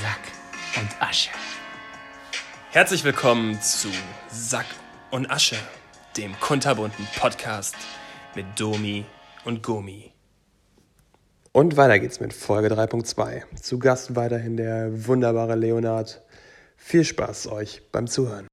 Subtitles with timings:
[0.00, 0.20] Sack
[0.80, 1.30] und Asche.
[2.70, 3.88] Herzlich willkommen zu
[4.28, 4.66] Sack
[5.10, 5.56] und Asche,
[6.16, 7.74] dem kunterbunten Podcast
[8.36, 9.04] mit Domi
[9.44, 10.12] und Gomi.
[11.50, 13.56] Und weiter geht's mit Folge 3.2.
[13.56, 16.22] Zu Gast weiterhin der wunderbare Leonard.
[16.76, 18.46] Viel Spaß euch beim Zuhören.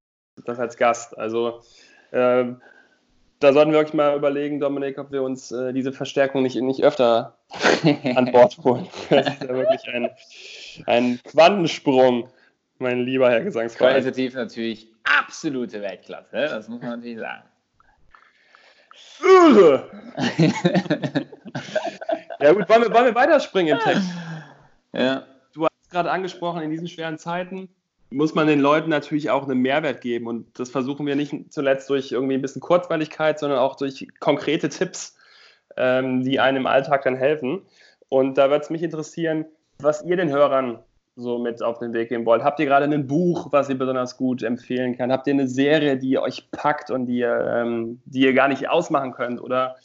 [0.46, 1.16] Das als Gast.
[1.16, 1.60] Also
[2.10, 2.46] äh,
[3.38, 6.82] da sollten wir wirklich mal überlegen, Dominik, ob wir uns äh, diese Verstärkung nicht, nicht
[6.82, 7.35] öfter
[8.16, 8.88] an Bord holen.
[9.10, 10.10] Das ist ja wirklich ein,
[10.86, 12.28] ein Quantensprung,
[12.78, 13.94] mein lieber Herr Gesangsverein.
[13.94, 17.42] Qualitativ natürlich absolute Weltklasse, das muss man natürlich sagen.
[22.38, 24.08] Ja gut, wollen wir, wollen wir weiterspringen im Text?
[24.92, 25.24] Ja.
[25.54, 27.68] Du hast gerade angesprochen, in diesen schweren Zeiten
[28.10, 30.26] muss man den Leuten natürlich auch einen Mehrwert geben.
[30.26, 34.68] Und das versuchen wir nicht zuletzt durch irgendwie ein bisschen Kurzweiligkeit, sondern auch durch konkrete
[34.68, 35.16] Tipps,
[35.76, 37.62] ähm, die einem im Alltag dann helfen.
[38.08, 39.46] Und da würde es mich interessieren,
[39.78, 40.78] was ihr den Hörern
[41.16, 42.44] so mit auf den Weg geben wollt.
[42.44, 45.10] Habt ihr gerade ein Buch, was ihr besonders gut empfehlen kann?
[45.10, 48.68] Habt ihr eine Serie, die euch packt und die ihr, ähm, die ihr gar nicht
[48.68, 49.40] ausmachen könnt?
[49.40, 49.76] Oder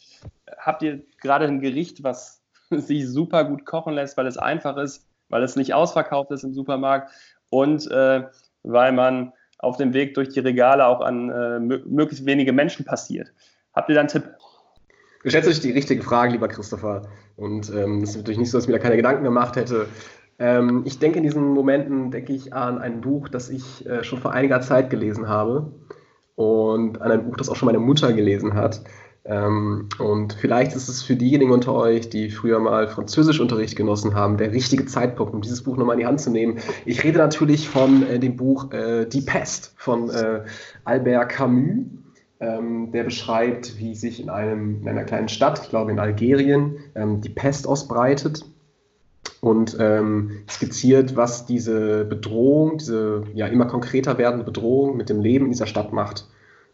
[0.57, 5.07] habt ihr gerade ein Gericht, was sich super gut kochen lässt, weil es einfach ist,
[5.29, 7.11] weil es nicht ausverkauft ist im Supermarkt
[7.49, 8.23] und äh,
[8.63, 13.31] weil man auf dem Weg durch die Regale auch an äh, möglichst wenige Menschen passiert?
[13.73, 14.35] Habt ihr da einen Tipp?
[15.23, 17.03] Geschätze die richtige Frage, lieber Christopher.
[17.35, 19.87] Und ähm, es ist natürlich nicht so, dass mir da keine Gedanken gemacht hätte.
[20.39, 24.19] Ähm, ich denke in diesen Momenten, denke ich an ein Buch, das ich äh, schon
[24.19, 25.71] vor einiger Zeit gelesen habe
[26.35, 28.81] und an ein Buch, das auch schon meine Mutter gelesen hat.
[29.23, 34.37] Ähm, und vielleicht ist es für diejenigen unter euch, die früher mal Französischunterricht genossen haben,
[34.37, 36.57] der richtige Zeitpunkt, um dieses Buch nochmal in die Hand zu nehmen.
[36.85, 40.41] Ich rede natürlich von äh, dem Buch äh, Die Pest von äh,
[40.85, 41.85] Albert Camus.
[42.41, 46.77] Ähm, der beschreibt, wie sich in, einem, in einer kleinen Stadt, ich glaube in Algerien,
[46.95, 48.43] ähm, die Pest ausbreitet
[49.41, 55.45] und ähm, skizziert, was diese Bedrohung, diese ja immer konkreter werdende Bedrohung mit dem Leben
[55.45, 56.27] in dieser Stadt macht.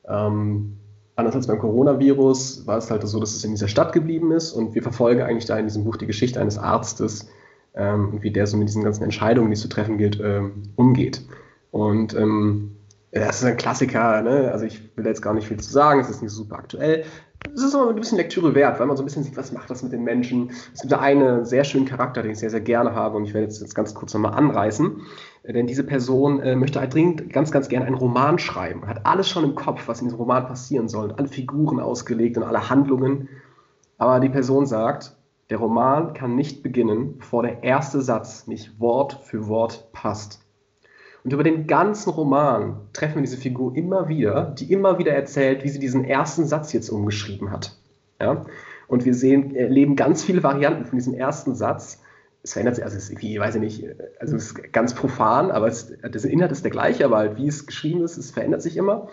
[0.07, 0.77] Ähm,
[1.17, 4.53] anders als beim Coronavirus war es halt so, dass es in dieser Stadt geblieben ist
[4.53, 7.27] und wir verfolgen eigentlich da in diesem Buch die Geschichte eines Arztes
[7.75, 10.63] ähm, und wie der so mit diesen ganzen Entscheidungen, die es zu treffen gilt, ähm,
[10.77, 11.25] umgeht.
[11.71, 12.76] Und ähm,
[13.11, 14.51] das ist ein Klassiker, ne?
[14.51, 17.05] also ich will jetzt gar nicht viel zu sagen, es ist nicht super aktuell,
[17.53, 19.69] es ist aber ein bisschen Lektüre wert, weil man so ein bisschen sieht, was macht
[19.69, 20.51] das mit den Menschen.
[20.73, 23.33] Es gibt da einen sehr schönen Charakter, den ich sehr, sehr gerne habe und ich
[23.33, 25.01] werde jetzt, jetzt ganz kurz nochmal anreißen.
[25.47, 28.85] Denn diese Person äh, möchte halt dringend ganz, ganz gerne einen Roman schreiben.
[28.85, 31.13] Hat alles schon im Kopf, was in diesem Roman passieren soll.
[31.13, 33.29] Alle Figuren ausgelegt und alle Handlungen.
[33.97, 35.15] Aber die Person sagt,
[35.49, 40.46] der Roman kann nicht beginnen, bevor der erste Satz nicht Wort für Wort passt.
[41.27, 45.61] Und über den ganzen Roman treffen wir diese Figur immer wieder, die immer wieder erzählt,
[45.65, 47.75] wie sie diesen ersten Satz jetzt umgeschrieben hat.
[48.17, 48.45] Ja?
[48.87, 52.01] Und wir sehen, erleben ganz viele Varianten von diesem ersten Satz.
[52.43, 53.85] Es verändert sich, also es ist irgendwie, weiß ich nicht,
[54.21, 57.49] also es ist ganz profan, aber es, der Inhalt ist der gleiche, aber halt wie
[57.49, 59.09] es geschrieben ist, es verändert sich immer.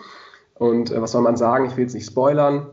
[0.53, 1.65] Und äh, was soll man sagen?
[1.65, 2.67] Ich will jetzt nicht spoilern,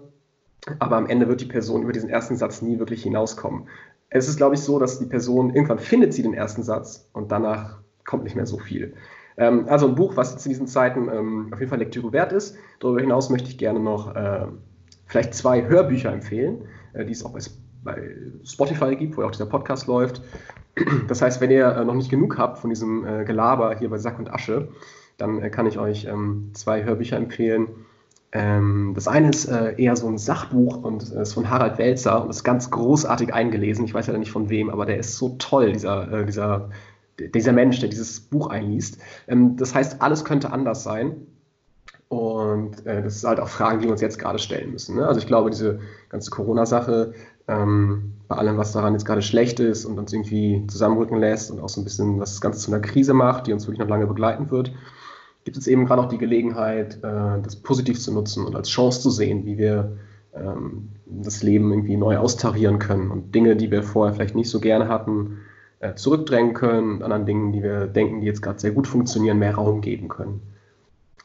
[0.78, 3.66] aber am Ende wird die Person über diesen ersten Satz nie wirklich hinauskommen.
[4.09, 7.32] Es ist, glaube ich, so, dass die Person irgendwann findet sie den ersten Satz und
[7.32, 8.94] danach kommt nicht mehr so viel.
[9.37, 12.32] Ähm, also ein Buch, was jetzt in diesen Zeiten ähm, auf jeden Fall Lektüre wert
[12.32, 12.56] ist.
[12.81, 14.47] Darüber hinaus möchte ich gerne noch äh,
[15.06, 17.41] vielleicht zwei Hörbücher empfehlen, äh, die es auch bei,
[18.44, 20.22] Spotify gibt, wo auch dieser Podcast läuft.
[21.09, 23.98] Das heißt, wenn ihr äh, noch nicht genug habt von diesem äh, Gelaber hier bei
[23.98, 24.69] Sack und Asche,
[25.19, 27.69] dann äh, kann ich euch ähm, zwei Hörbücher empfehlen.
[28.32, 32.31] Ähm, das eine ist äh, eher so ein Sachbuch und ist von Harald Welzer und
[32.31, 33.84] ist ganz großartig eingelesen.
[33.84, 36.71] Ich weiß ja nicht von wem, aber der ist so toll, dieser, dieser
[37.28, 38.99] dieser Mensch, der dieses Buch einliest.
[39.28, 41.27] Ähm, das heißt, alles könnte anders sein.
[42.09, 44.97] Und äh, das ist halt auch Fragen, die wir uns jetzt gerade stellen müssen.
[44.97, 45.06] Ne?
[45.06, 47.15] Also ich glaube, diese ganze Corona-Sache,
[47.49, 51.60] ähm, bei allem, was daran jetzt gerade schlecht ist und uns irgendwie zusammenrücken lässt und
[51.60, 53.89] auch so ein bisschen, was das Ganze zu einer Krise macht, die uns wirklich noch
[53.89, 54.72] lange begleiten wird,
[55.44, 59.00] gibt es eben gerade auch die Gelegenheit, äh, das positiv zu nutzen und als Chance
[59.00, 59.97] zu sehen, wie wir
[60.34, 64.60] ähm, das Leben irgendwie neu austarieren können und Dinge, die wir vorher vielleicht nicht so
[64.60, 65.39] gerne hatten,
[65.82, 69.56] äh, zurückdrängen können anderen Dingen, die wir denken, die jetzt gerade sehr gut funktionieren, mehr
[69.56, 70.41] Raum geben können.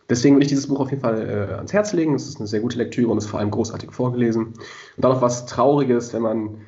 [0.10, 2.16] Deswegen würde ich dieses Buch auf jeden Fall äh, ans Herz legen.
[2.16, 4.46] Es ist eine sehr gute Lektüre und ist vor allem großartig vorgelesen.
[4.48, 4.56] Und
[4.98, 6.62] dann noch was Trauriges, wenn man,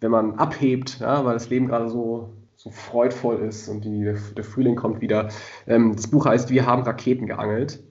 [0.00, 4.44] wenn man abhebt, ja, weil das Leben gerade so, so freudvoll ist und die, der
[4.44, 5.28] Frühling kommt wieder.
[5.66, 7.82] Ähm, das Buch heißt Wir haben Raketen geangelt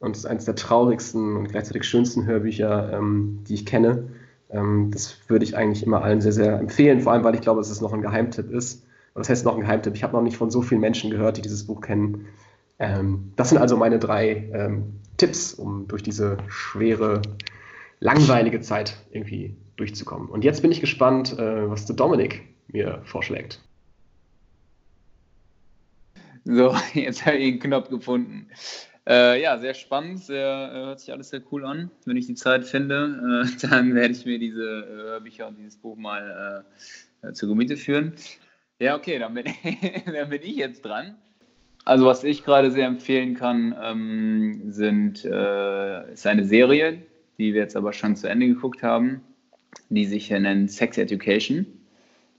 [0.00, 4.08] und ist eines der traurigsten und gleichzeitig schönsten Hörbücher, ähm, die ich kenne.
[4.50, 7.60] Ähm, das würde ich eigentlich immer allen sehr, sehr empfehlen, vor allem weil ich glaube,
[7.60, 8.84] dass es noch ein Geheimtipp ist.
[9.14, 9.94] Das heißt noch ein Geheimtipp.
[9.94, 12.26] Ich habe noch nicht von so vielen Menschen gehört, die dieses Buch kennen.
[12.78, 17.22] Ähm, das sind also meine drei ähm, Tipps, um durch diese schwere,
[18.00, 20.28] langweilige Zeit irgendwie durchzukommen.
[20.28, 23.60] Und jetzt bin ich gespannt, äh, was der Dominik mir vorschlägt.
[26.44, 28.48] So, jetzt habe ich den Knopf gefunden.
[29.06, 31.90] Äh, ja, sehr spannend, sehr, äh, hört sich alles sehr cool an.
[32.04, 35.76] Wenn ich die Zeit finde, äh, dann werde ich mir diese äh, Hörbücher und dieses
[35.76, 36.64] Buch mal
[37.22, 38.14] äh, äh, zur Gemüte führen.
[38.82, 39.44] Ja, okay, dann bin,
[40.06, 41.14] dann bin ich jetzt dran.
[41.84, 47.02] Also was ich gerade sehr empfehlen kann, ähm, sind, ist eine Serie,
[47.38, 49.20] die wir jetzt aber schon zu Ende geguckt haben,
[49.88, 51.66] die sich nennt Sex Education.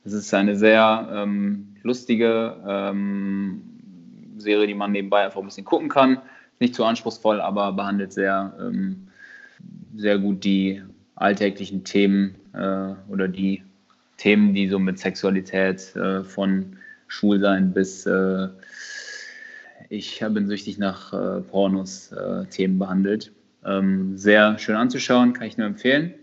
[0.04, 3.62] Das ist eine sehr ähm, lustige ähm,
[4.38, 6.22] Serie, die man nebenbei einfach ein bisschen gucken kann
[6.64, 9.08] nicht zu anspruchsvoll, aber behandelt sehr, ähm,
[9.96, 10.82] sehr gut die
[11.16, 13.64] alltäglichen Themen äh, oder die
[14.18, 16.78] Themen, die so mit Sexualität äh, von
[17.08, 18.48] Schwulsein bis äh,
[19.90, 23.32] ich bin süchtig nach äh, Pornos äh, Themen behandelt.
[23.66, 26.16] Ähm, sehr schön anzuschauen, kann ich nur empfehlen.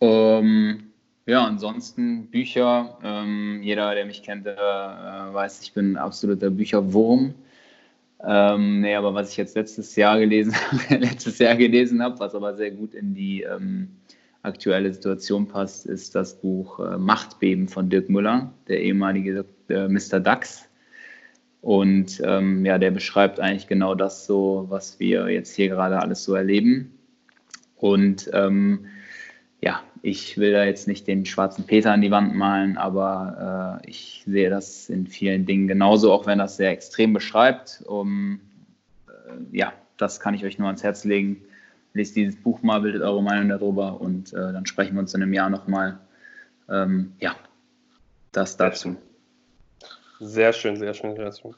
[0.00, 0.90] Ähm,
[1.26, 2.98] ja, ansonsten Bücher.
[3.02, 7.34] Ähm, jeder, der mich kennt, äh, weiß, ich bin ein absoluter Bücherwurm.
[8.24, 12.34] Ähm, nee, aber was ich jetzt letztes Jahr gelesen habe, letztes Jahr gelesen habe, was
[12.34, 13.88] aber sehr gut in die ähm,
[14.46, 20.20] aktuelle Situation passt, ist das Buch äh, Machtbeben von Dirk Müller, der ehemalige äh, Mr.
[20.20, 20.68] Dax.
[21.60, 26.22] Und ähm, ja, der beschreibt eigentlich genau das so, was wir jetzt hier gerade alles
[26.22, 26.96] so erleben.
[27.76, 28.86] Und ähm,
[29.60, 33.90] ja, ich will da jetzt nicht den schwarzen Peter an die Wand malen, aber äh,
[33.90, 37.82] ich sehe das in vielen Dingen genauso, auch wenn das sehr extrem beschreibt.
[37.86, 38.40] Um,
[39.08, 41.42] äh, ja, das kann ich euch nur ans Herz legen.
[41.96, 45.22] Lest dieses Buch mal, bildet eure Meinung darüber und äh, dann sprechen wir uns in
[45.22, 45.98] einem Jahr nochmal.
[46.68, 47.34] Ähm, ja,
[48.32, 48.96] das dazu.
[50.20, 51.54] Sehr schön, sehr schön, sehr schön.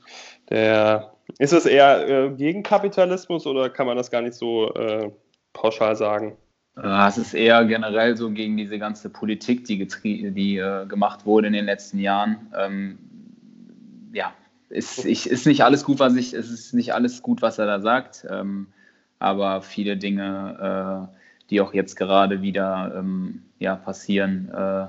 [0.50, 5.10] Der, ist es eher äh, gegen Kapitalismus oder kann man das gar nicht so äh,
[5.52, 6.36] pauschal sagen?
[6.76, 11.48] Äh, es ist eher generell so gegen diese ganze Politik, die, die äh, gemacht wurde
[11.48, 12.52] in den letzten Jahren.
[12.56, 12.98] Ähm,
[14.12, 14.32] ja,
[14.70, 17.80] ist, ich, ist nicht alles gut, was ich, ist nicht alles gut, was er da
[17.80, 18.26] sagt.
[18.28, 18.68] Ähm,
[19.18, 21.16] aber viele Dinge, äh,
[21.50, 24.86] die auch jetzt gerade wieder ähm, ja, passieren, äh,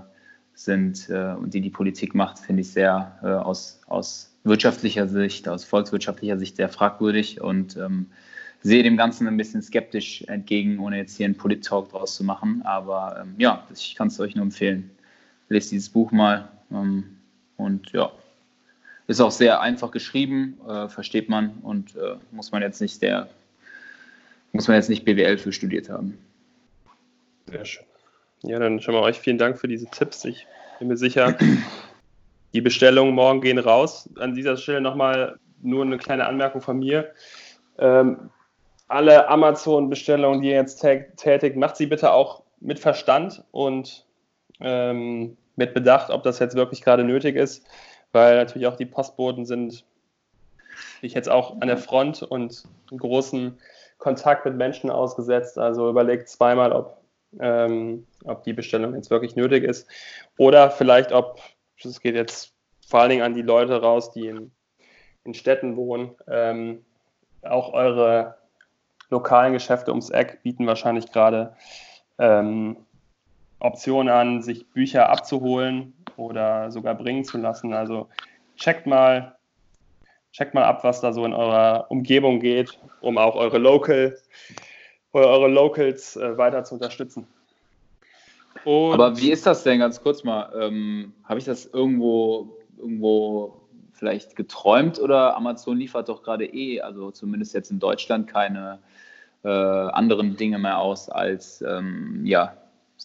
[0.53, 5.63] sind äh, und die die Politik macht, finde ich sehr aus, aus wirtschaftlicher Sicht, aus
[5.63, 8.07] volkswirtschaftlicher Sicht sehr fragwürdig und ähm,
[8.61, 12.61] sehe dem Ganzen ein bisschen skeptisch entgegen, ohne jetzt hier einen Polit-Talk draus zu machen.
[12.63, 14.91] Aber ähm, ja, ich kann es euch nur empfehlen.
[15.47, 16.49] Lest dieses Buch mal.
[16.71, 17.17] Ähm,
[17.57, 18.11] und ja,
[19.07, 23.29] ist auch sehr einfach geschrieben, äh, versteht man und äh, muss man jetzt nicht der,
[24.51, 26.17] muss man jetzt nicht BWL für studiert haben.
[27.47, 27.85] Sehr schön.
[28.43, 30.23] Ja, dann schon mal euch vielen Dank für diese Tipps.
[30.25, 30.47] Ich
[30.79, 31.37] bin mir sicher,
[32.53, 34.09] die Bestellungen morgen gehen raus.
[34.17, 37.11] An dieser Stelle nochmal nur eine kleine Anmerkung von mir.
[37.77, 38.29] Ähm,
[38.87, 44.05] alle Amazon-Bestellungen, die ihr jetzt tätigt, macht sie bitte auch mit Verstand und
[44.59, 47.65] ähm, mit Bedacht, ob das jetzt wirklich gerade nötig ist,
[48.11, 49.85] weil natürlich auch die Postboten sind,
[51.01, 53.57] ich jetzt auch an der Front und einen großen
[53.99, 55.59] Kontakt mit Menschen ausgesetzt.
[55.59, 56.97] Also überlegt zweimal, ob,
[57.39, 59.87] ähm, ob die Bestellung jetzt wirklich nötig ist
[60.37, 61.39] oder vielleicht, ob,
[61.83, 62.53] das geht jetzt
[62.87, 64.51] vor allen Dingen an die Leute raus, die in,
[65.23, 66.83] in Städten wohnen, ähm,
[67.43, 68.37] auch eure
[69.09, 71.55] lokalen Geschäfte ums Eck bieten wahrscheinlich gerade
[72.17, 72.77] ähm,
[73.59, 77.73] Optionen an, sich Bücher abzuholen oder sogar bringen zu lassen.
[77.73, 78.07] Also
[78.55, 79.38] checkt mal,
[80.31, 84.15] checkt mal ab, was da so in eurer Umgebung geht, um auch eure Local
[85.13, 87.27] eure Locals äh, weiter zu unterstützen.
[88.65, 90.51] Und Aber wie ist das denn ganz kurz mal?
[90.59, 93.61] Ähm, Habe ich das irgendwo, irgendwo
[93.93, 98.79] vielleicht geträumt oder Amazon liefert doch gerade eh, also zumindest jetzt in Deutschland, keine
[99.43, 102.57] äh, anderen Dinge mehr aus als, ähm, ja,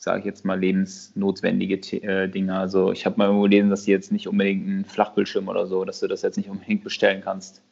[0.05, 2.57] sage ich jetzt mal, lebensnotwendige äh, Dinge.
[2.57, 5.85] Also ich habe mal irgendwo gelesen, dass sie jetzt nicht unbedingt einen Flachbildschirm oder so,
[5.85, 7.63] dass du das jetzt nicht unbedingt bestellen kannst,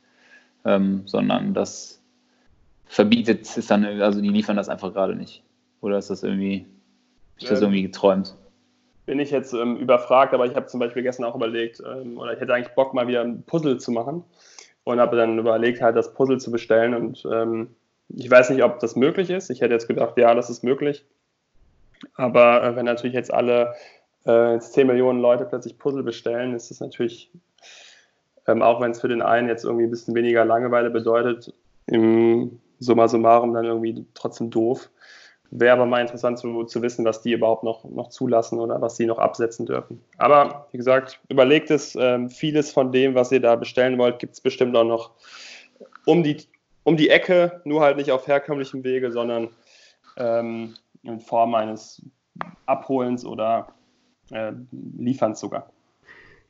[0.65, 2.03] ähm, sondern das
[2.87, 5.43] verbietet ist dann, also die liefern das einfach gerade nicht.
[5.81, 6.67] Oder ist das irgendwie,
[7.39, 8.35] ist das irgendwie geträumt?
[9.05, 12.33] Bin ich jetzt ähm, überfragt, aber ich habe zum Beispiel gestern auch überlegt, ähm, oder
[12.33, 14.25] ich hätte eigentlich Bock, mal wieder ein Puzzle zu machen
[14.85, 17.75] und habe dann überlegt, halt das Puzzle zu bestellen und ähm,
[18.09, 19.51] ich weiß nicht, ob das möglich ist.
[19.51, 21.05] Ich hätte jetzt gedacht, ja, das ist möglich.
[22.16, 23.75] Aber äh, wenn natürlich jetzt alle
[24.26, 27.30] äh, jetzt 10 Millionen Leute plötzlich Puzzle bestellen, ist das natürlich,
[28.47, 31.52] ähm, auch wenn es für den einen jetzt irgendwie ein bisschen weniger Langeweile bedeutet,
[31.87, 34.90] im Summa summarum dann irgendwie trotzdem doof.
[35.50, 38.97] Wäre aber mal interessant zu, zu wissen, was die überhaupt noch, noch zulassen oder was
[38.97, 40.02] sie noch absetzen dürfen.
[40.16, 44.32] Aber wie gesagt, überlegt es, ähm, vieles von dem, was ihr da bestellen wollt, gibt
[44.32, 45.11] es bestimmt auch noch
[46.06, 46.38] um die
[46.85, 49.49] um die Ecke, nur halt nicht auf herkömmlichem Wege, sondern
[50.16, 52.02] ähm, in Form eines
[52.66, 53.75] Abholens oder
[54.30, 55.71] äh, Lieferns sogar.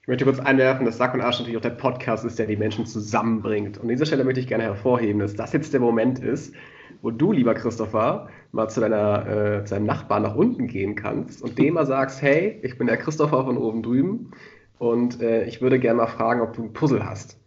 [0.03, 2.57] Ich möchte kurz einwerfen, dass Sack und Arsch natürlich auch der Podcast ist, der die
[2.57, 3.79] Menschen zusammenbringt.
[3.79, 6.55] Und an dieser Stelle möchte ich gerne hervorheben, dass das jetzt der Moment ist,
[7.03, 11.43] wo du, lieber Christopher, mal zu, deiner, äh, zu deinem Nachbarn nach unten gehen kannst
[11.43, 14.33] und dem mal sagst, hey, ich bin der Christopher von oben drüben
[14.79, 17.39] und äh, ich würde gerne mal fragen, ob du ein Puzzle hast.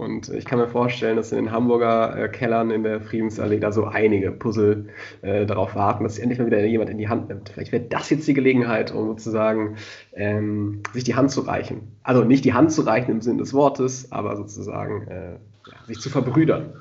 [0.00, 3.70] Und ich kann mir vorstellen, dass in den Hamburger äh, Kellern in der Friedensallee da
[3.70, 4.88] so einige Puzzle
[5.20, 7.50] äh, darauf warten, dass endlich mal wieder jemand in die Hand nimmt.
[7.50, 9.76] Vielleicht wäre das jetzt die Gelegenheit, um sozusagen
[10.14, 11.94] ähm, sich die Hand zu reichen.
[12.02, 16.00] Also nicht die Hand zu reichen im Sinne des Wortes, aber sozusagen äh, ja, sich
[16.00, 16.72] zu verbrüdern.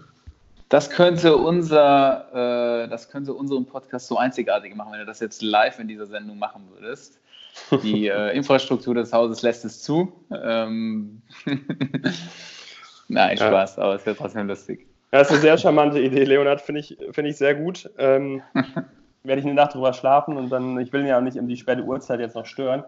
[0.70, 5.42] Das könnte unser, äh, das könnte unseren Podcast so einzigartig machen, wenn du das jetzt
[5.42, 7.20] live in dieser Sendung machen würdest.
[7.84, 10.14] Die äh, Infrastruktur des Hauses lässt es zu.
[10.32, 11.22] Ähm
[13.10, 13.84] Nein, Spaß, ja.
[13.84, 14.88] aber es wäre trotzdem lustig.
[15.12, 17.90] Das ist eine sehr charmante Idee, Leonhard, finde ich, find ich sehr gut.
[17.98, 18.42] Ähm,
[19.24, 21.48] werde ich eine Nacht drüber schlafen und dann, ich will ihn ja auch nicht um
[21.48, 22.84] die späte Uhrzeit jetzt noch stören.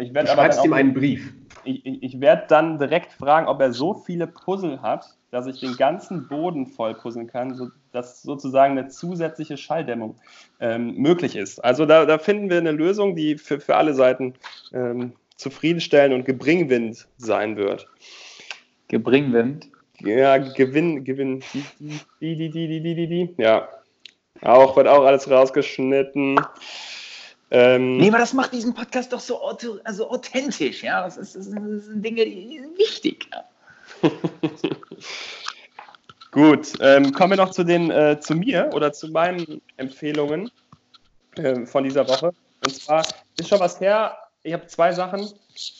[0.00, 1.32] Ich du schreibst ihm einen Brief.
[1.64, 5.60] Ich, ich, ich werde dann direkt fragen, ob er so viele Puzzle hat, dass ich
[5.60, 10.16] den ganzen Boden voll puzzeln kann, sodass sozusagen eine zusätzliche Schalldämmung
[10.60, 11.64] ähm, möglich ist.
[11.64, 14.34] Also da, da, finden wir eine Lösung, die für, für alle Seiten
[14.72, 17.88] ähm, zufriedenstellend und gebringwind sein wird.
[18.88, 19.68] Gebringwind?
[20.00, 21.42] Ja, Gewinn, Gewinn.
[21.52, 23.34] Die, die, die, die, die, die, die.
[23.42, 23.68] Ja.
[24.42, 26.38] Auch, wird auch alles rausgeschnitten.
[27.50, 29.40] Ähm, nee, aber das macht diesen Podcast doch so
[29.84, 31.04] also authentisch, ja.
[31.04, 33.28] Das, ist, das sind Dinge, die sind wichtig.
[33.32, 34.10] Ja.
[36.32, 40.50] Gut, ähm, kommen wir noch zu den äh, zu mir oder zu meinen Empfehlungen
[41.36, 42.32] äh, von dieser Woche.
[42.64, 43.06] Und zwar
[43.38, 44.18] ist schon was her.
[44.46, 45.28] Ich habe zwei Sachen.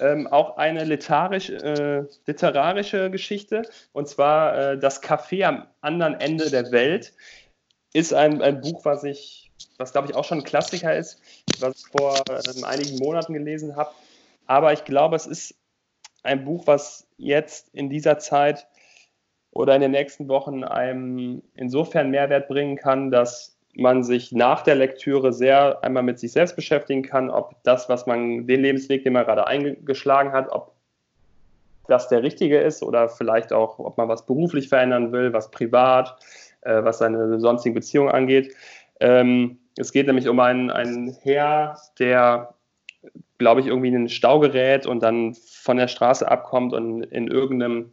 [0.01, 3.63] Ähm, auch eine äh, literarische Geschichte.
[3.93, 7.15] Und zwar äh, Das Café am anderen Ende der Welt
[7.93, 11.21] ist ein, ein Buch, was ich, was glaube ich auch schon ein Klassiker ist,
[11.61, 13.91] was ich vor äh, einigen Monaten gelesen habe.
[14.47, 15.55] Aber ich glaube, es ist
[16.25, 18.67] ein Buch, was jetzt in dieser Zeit
[19.53, 24.75] oder in den nächsten Wochen einem insofern Mehrwert bringen kann, dass man sich nach der
[24.75, 29.13] Lektüre sehr einmal mit sich selbst beschäftigen kann, ob das, was man, den Lebensweg, den
[29.13, 30.73] man gerade eingeschlagen hat, ob
[31.89, 36.17] das der richtige ist oder vielleicht auch, ob man was beruflich verändern will, was privat,
[36.63, 38.55] äh, was seine sonstigen Beziehungen angeht.
[39.01, 42.55] Ähm, es geht nämlich um einen, einen Herr, der,
[43.39, 47.29] glaube ich, irgendwie in den Stau gerät und dann von der Straße abkommt und in
[47.29, 47.93] irgendeinem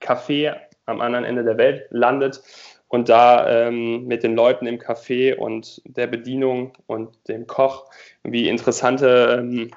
[0.00, 0.54] Café
[0.86, 2.42] am anderen Ende der Welt landet
[2.88, 7.84] und da ähm, mit den Leuten im Café und der Bedienung und dem Koch
[8.22, 9.70] wie interessante ähm,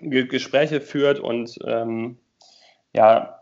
[0.00, 2.16] Gespräche führt und ähm,
[2.94, 3.40] ja,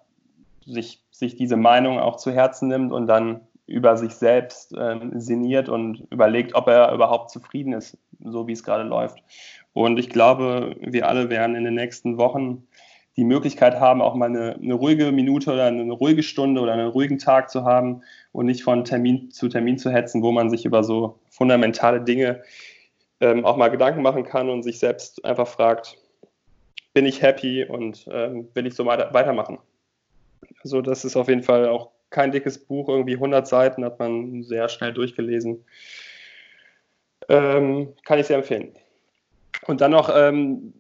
[0.67, 5.69] sich, sich diese Meinung auch zu Herzen nimmt und dann über sich selbst ähm, sinniert
[5.69, 9.23] und überlegt, ob er überhaupt zufrieden ist, so wie es gerade läuft.
[9.75, 12.67] Und ich glaube, wir alle werden in den nächsten Wochen
[13.19, 16.87] die Möglichkeit haben, auch mal eine, eine, ruhige Minute oder eine ruhige Stunde oder einen
[16.87, 20.65] ruhigen Tag zu haben und nicht von Termin zu Termin zu hetzen, wo man sich
[20.65, 22.45] über so fundamentale Dinge
[23.21, 25.99] ähm, auch mal Gedanken machen kann und sich selbst einfach fragt,
[26.95, 29.59] bin ich happy und ähm, will ich so weiter, weitermachen.
[30.63, 34.45] Also das ist auf jeden Fall auch kein dickes Buch, irgendwie 100 Seiten hat man
[34.45, 35.65] sehr schnell durchgelesen.
[37.29, 38.77] Ähm, kann ich sehr empfehlen.
[39.67, 40.73] Und dann noch ähm,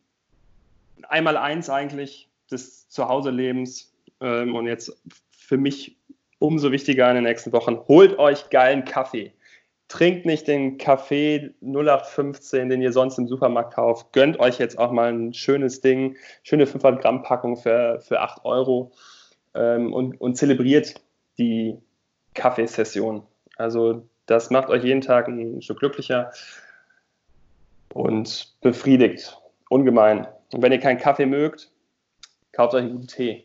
[1.09, 4.93] einmal eins eigentlich, des Zuhause-Lebens ähm, und jetzt
[5.31, 5.97] für mich
[6.39, 9.33] umso wichtiger in den nächsten Wochen, holt euch geilen Kaffee.
[9.89, 14.13] Trinkt nicht den Kaffee 0815, den ihr sonst im Supermarkt kauft.
[14.13, 18.45] Gönnt euch jetzt auch mal ein schönes Ding, schöne 500 Gramm Packung für, für 8
[18.45, 18.93] Euro
[19.55, 20.95] ähm, und, und zelebriert
[21.39, 21.79] die
[22.35, 23.23] Kaffeesession.
[23.57, 26.33] Also das macht euch jeden Tag ein Stück glücklicher
[27.95, 29.41] und befriedigt
[29.71, 30.27] ungemein.
[30.53, 31.71] Und wenn ihr keinen Kaffee mögt,
[32.59, 33.45] kauft euch einen guten Tee.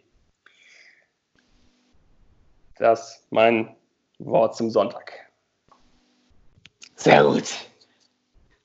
[2.79, 3.69] Das ist mein
[4.17, 5.13] Wort zum Sonntag.
[6.95, 7.43] Sehr gut.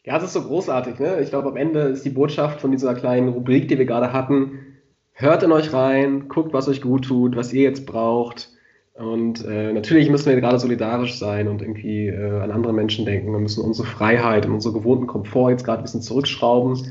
[0.05, 0.99] Ja, es ist so großartig.
[1.01, 1.21] Ne?
[1.21, 4.79] Ich glaube, am Ende ist die Botschaft von dieser kleinen Rubrik, die wir gerade hatten,
[5.13, 8.49] hört in euch rein, guckt, was euch gut tut, was ihr jetzt braucht.
[8.95, 13.33] Und äh, natürlich müssen wir gerade solidarisch sein und irgendwie äh, an andere Menschen denken.
[13.33, 16.91] Wir müssen unsere Freiheit und unseren gewohnten Komfort jetzt gerade ein bisschen zurückschrauben.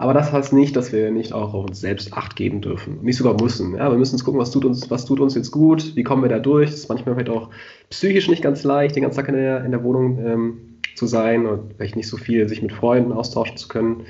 [0.00, 3.02] Aber das heißt nicht, dass wir nicht auch auf uns selbst Acht geben dürfen.
[3.02, 3.74] Nicht sogar müssen.
[3.74, 6.22] Ja, wir müssen uns gucken, was tut uns, was tut uns jetzt gut, wie kommen
[6.22, 6.70] wir da durch.
[6.70, 7.50] Das ist manchmal vielleicht auch
[7.90, 10.58] psychisch nicht ganz leicht, den ganzen Tag in der, in der Wohnung ähm,
[10.94, 14.02] zu sein und vielleicht nicht so viel sich mit Freunden austauschen zu können.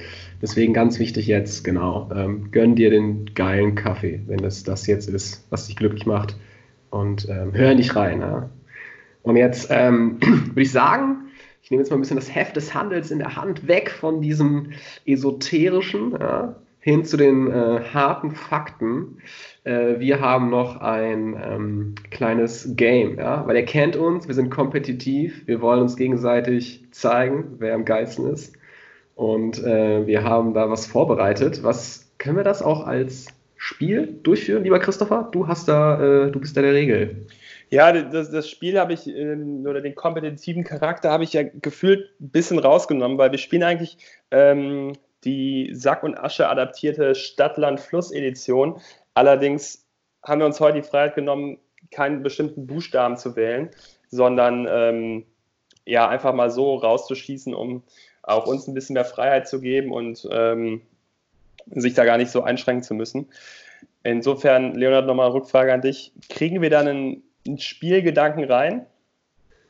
[0.42, 5.08] Deswegen ganz wichtig jetzt, genau, ähm, gönn dir den geilen Kaffee, wenn es das jetzt
[5.08, 6.36] ist, was dich glücklich macht.
[6.90, 8.20] Und ähm, hör nicht rein.
[8.20, 8.50] Ja?
[9.22, 10.18] Und jetzt ähm,
[10.48, 11.27] würde ich sagen,
[11.62, 14.22] ich nehme jetzt mal ein bisschen das Heft des Handels in der Hand weg von
[14.22, 14.72] diesem
[15.04, 19.18] esoterischen, ja, hin zu den äh, harten Fakten.
[19.64, 23.46] Äh, wir haben noch ein ähm, kleines Game, ja?
[23.46, 28.32] weil ihr kennt uns, wir sind kompetitiv, wir wollen uns gegenseitig zeigen, wer am geilsten
[28.32, 28.56] ist.
[29.16, 31.62] Und äh, wir haben da was vorbereitet.
[31.64, 35.28] Was können wir das auch als Spiel durchführen, lieber Christopher?
[35.32, 37.26] Du hast da, äh, du bist da der Regel.
[37.70, 42.10] Ja, das, das Spiel habe ich, ähm, oder den kompetitiven Charakter habe ich ja gefühlt
[42.20, 43.98] ein bisschen rausgenommen, weil wir spielen eigentlich
[44.30, 44.94] ähm,
[45.24, 48.80] die Sack und Asche adaptierte Stadtland-Fluss-Edition.
[49.14, 49.86] Allerdings
[50.22, 51.58] haben wir uns heute die Freiheit genommen,
[51.90, 53.70] keinen bestimmten Buchstaben zu wählen,
[54.08, 55.26] sondern ähm,
[55.84, 57.82] ja, einfach mal so rauszuschießen, um
[58.22, 60.82] auch uns ein bisschen mehr Freiheit zu geben und ähm,
[61.70, 63.28] sich da gar nicht so einschränken zu müssen.
[64.02, 66.12] Insofern, Leonard, nochmal Rückfrage an dich.
[66.28, 68.86] Kriegen wir dann einen einen Spielgedanken rein?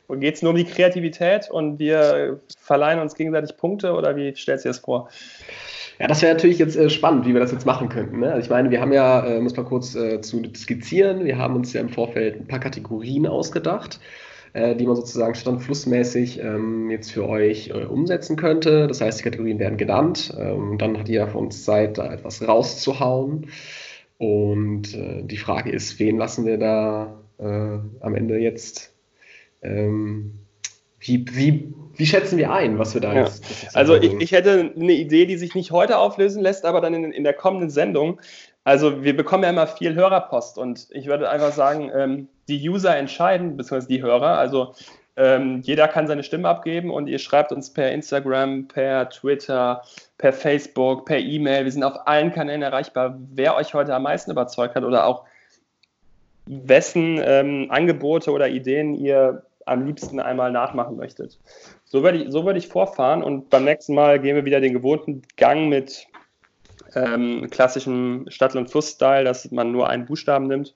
[0.07, 4.33] Und geht es nur um die Kreativität und wir verleihen uns gegenseitig Punkte oder wie
[4.35, 5.09] stellst du dir das vor?
[5.99, 8.21] Ja, das wäre natürlich jetzt äh, spannend, wie wir das jetzt machen könnten.
[8.21, 8.31] Ne?
[8.31, 11.55] Also ich meine, wir haben ja, äh, muss mal kurz äh, zu skizzieren, wir haben
[11.55, 13.99] uns ja im Vorfeld ein paar Kategorien ausgedacht,
[14.53, 18.87] äh, die man sozusagen standflussmäßig ähm, jetzt für euch äh, umsetzen könnte.
[18.87, 20.33] Das heißt, die Kategorien werden genannt.
[20.39, 23.47] Ähm, dann hat jeder von uns Zeit, da etwas rauszuhauen.
[24.17, 28.93] Und äh, die Frage ist, wen lassen wir da äh, am Ende jetzt.
[29.61, 30.39] Ähm,
[30.99, 33.21] wie, wie, wie schätzen wir ein, was wir da ja.
[33.21, 33.43] jetzt.
[33.73, 37.11] Also ich, ich, hätte eine Idee, die sich nicht heute auflösen lässt, aber dann in,
[37.11, 38.19] in der kommenden Sendung.
[38.65, 42.95] Also wir bekommen ja immer viel Hörerpost und ich würde einfach sagen, ähm, die User
[42.95, 44.37] entscheiden, beziehungsweise die Hörer.
[44.37, 44.73] Also
[45.15, 49.81] ähm, jeder kann seine Stimme abgeben und ihr schreibt uns per Instagram, per Twitter,
[50.17, 51.63] per Facebook, per E-Mail.
[51.63, 55.25] Wir sind auf allen Kanälen erreichbar, wer euch heute am meisten überzeugt hat oder auch
[56.49, 61.39] wessen ähm, Angebote oder Ideen ihr am liebsten einmal nachmachen möchtet.
[61.85, 64.73] So würde ich, so würde ich vorfahren und beim nächsten Mal gehen wir wieder den
[64.73, 66.07] gewohnten Gang mit
[66.95, 70.73] ähm, klassischem Stadt- und Fluss-Style, dass man nur einen Buchstaben nimmt.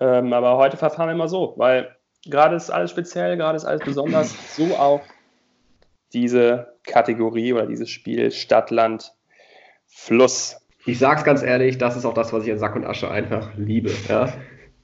[0.00, 3.84] Ähm, aber heute verfahren wir immer so, weil gerade ist alles speziell, gerade ist alles
[3.84, 4.34] besonders.
[4.56, 5.02] So auch
[6.14, 9.12] diese Kategorie oder dieses Spiel Stadt, Land,
[9.86, 10.56] Fluss.
[10.86, 13.10] Ich sage es ganz ehrlich, das ist auch das, was ich in Sack und Asche
[13.10, 13.90] einfach liebe.
[14.08, 14.32] Ja?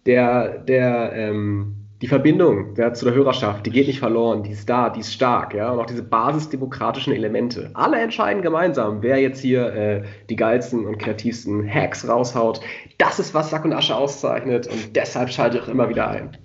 [0.07, 4.69] Der, der, ähm, die Verbindung ja, zu der Hörerschaft, die geht nicht verloren, die ist
[4.69, 7.71] da, die ist stark, ja, und auch diese basisdemokratischen Elemente.
[7.75, 12.61] Alle entscheiden gemeinsam, wer jetzt hier äh, die geilsten und kreativsten Hacks raushaut.
[12.99, 16.37] Das ist, was Sack und Asche auszeichnet und deshalb schalte ich auch immer wieder ein.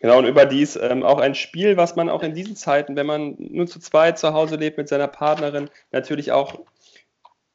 [0.00, 3.36] Genau, und überdies ähm, auch ein Spiel, was man auch in diesen Zeiten, wenn man
[3.38, 6.60] nur zu zweit zu Hause lebt mit seiner Partnerin, natürlich auch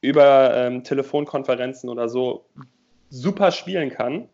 [0.02, 2.46] über ähm, Telefonkonferenzen oder so
[3.10, 4.30] super spielen kann.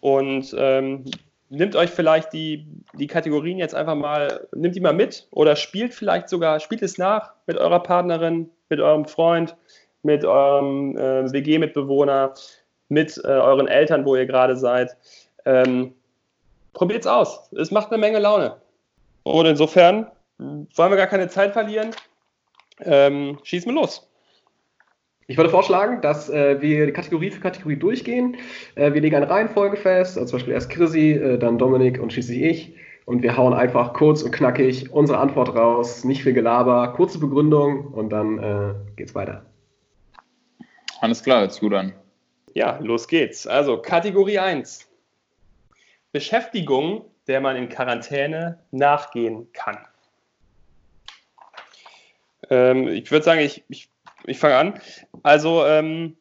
[0.00, 1.04] Und ähm,
[1.48, 5.94] nimmt euch vielleicht die, die Kategorien jetzt einfach mal, nimmt die mal mit oder spielt
[5.94, 9.56] vielleicht sogar, spielt es nach mit eurer Partnerin, mit eurem Freund,
[10.02, 12.34] mit eurem äh, WG-Mitbewohner,
[12.88, 14.96] mit äh, euren Eltern, wo ihr gerade seid.
[15.44, 15.94] Ähm,
[16.74, 17.50] Probiert es aus.
[17.52, 18.56] Es macht eine Menge Laune.
[19.22, 21.94] Und insofern wollen wir gar keine Zeit verlieren.
[22.80, 24.06] Ähm, schießen wir los.
[25.26, 28.36] Ich würde vorschlagen, dass äh, wir Kategorie für Kategorie durchgehen.
[28.74, 32.12] Äh, wir legen eine Reihenfolge fest, also zum Beispiel erst Chrissy, äh, dann Dominik und
[32.12, 32.74] schließlich ich.
[33.06, 37.86] Und wir hauen einfach kurz und knackig unsere Antwort raus, nicht viel Gelaber, kurze Begründung
[37.88, 39.44] und dann äh, geht's weiter.
[41.00, 41.92] Alles klar, jetzt gut an.
[42.54, 43.46] Ja, los geht's.
[43.46, 44.88] Also Kategorie 1.
[46.12, 49.78] Beschäftigung, der man in Quarantäne nachgehen kann.
[52.50, 53.88] Ähm, ich würde sagen, ich, ich
[54.26, 54.80] ich fange an.
[55.22, 56.16] Also ähm,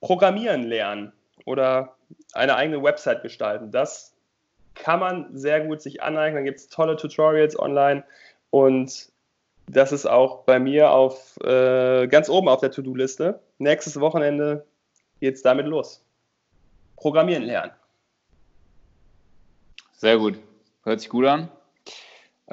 [0.00, 1.12] Programmieren lernen
[1.44, 1.96] oder
[2.32, 4.14] eine eigene Website gestalten, das
[4.74, 6.42] kann man sehr gut sich aneignen.
[6.42, 8.04] Da gibt es tolle Tutorials online
[8.50, 9.12] und
[9.66, 13.40] das ist auch bei mir auf äh, ganz oben auf der To-Do-Liste.
[13.58, 14.66] Nächstes Wochenende
[15.20, 16.04] geht es damit los.
[16.96, 17.72] Programmieren lernen.
[19.92, 20.38] Sehr gut.
[20.84, 21.48] Hört sich gut an.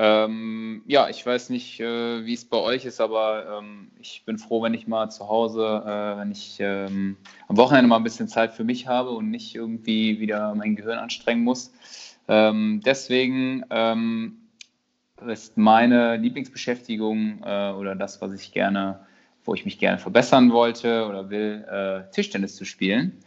[0.01, 4.37] Ähm, ja, ich weiß nicht, äh, wie es bei euch ist, aber ähm, ich bin
[4.37, 7.17] froh, wenn ich mal zu Hause, äh, wenn ich ähm,
[7.49, 10.99] am Wochenende mal ein bisschen Zeit für mich habe und nicht irgendwie wieder mein Gehirn
[10.99, 11.73] anstrengen muss.
[12.29, 14.37] Ähm, deswegen ähm,
[15.27, 19.01] ist meine Lieblingsbeschäftigung äh, oder das, was ich gerne,
[19.43, 23.21] wo ich mich gerne verbessern wollte oder will, äh, Tischtennis zu spielen.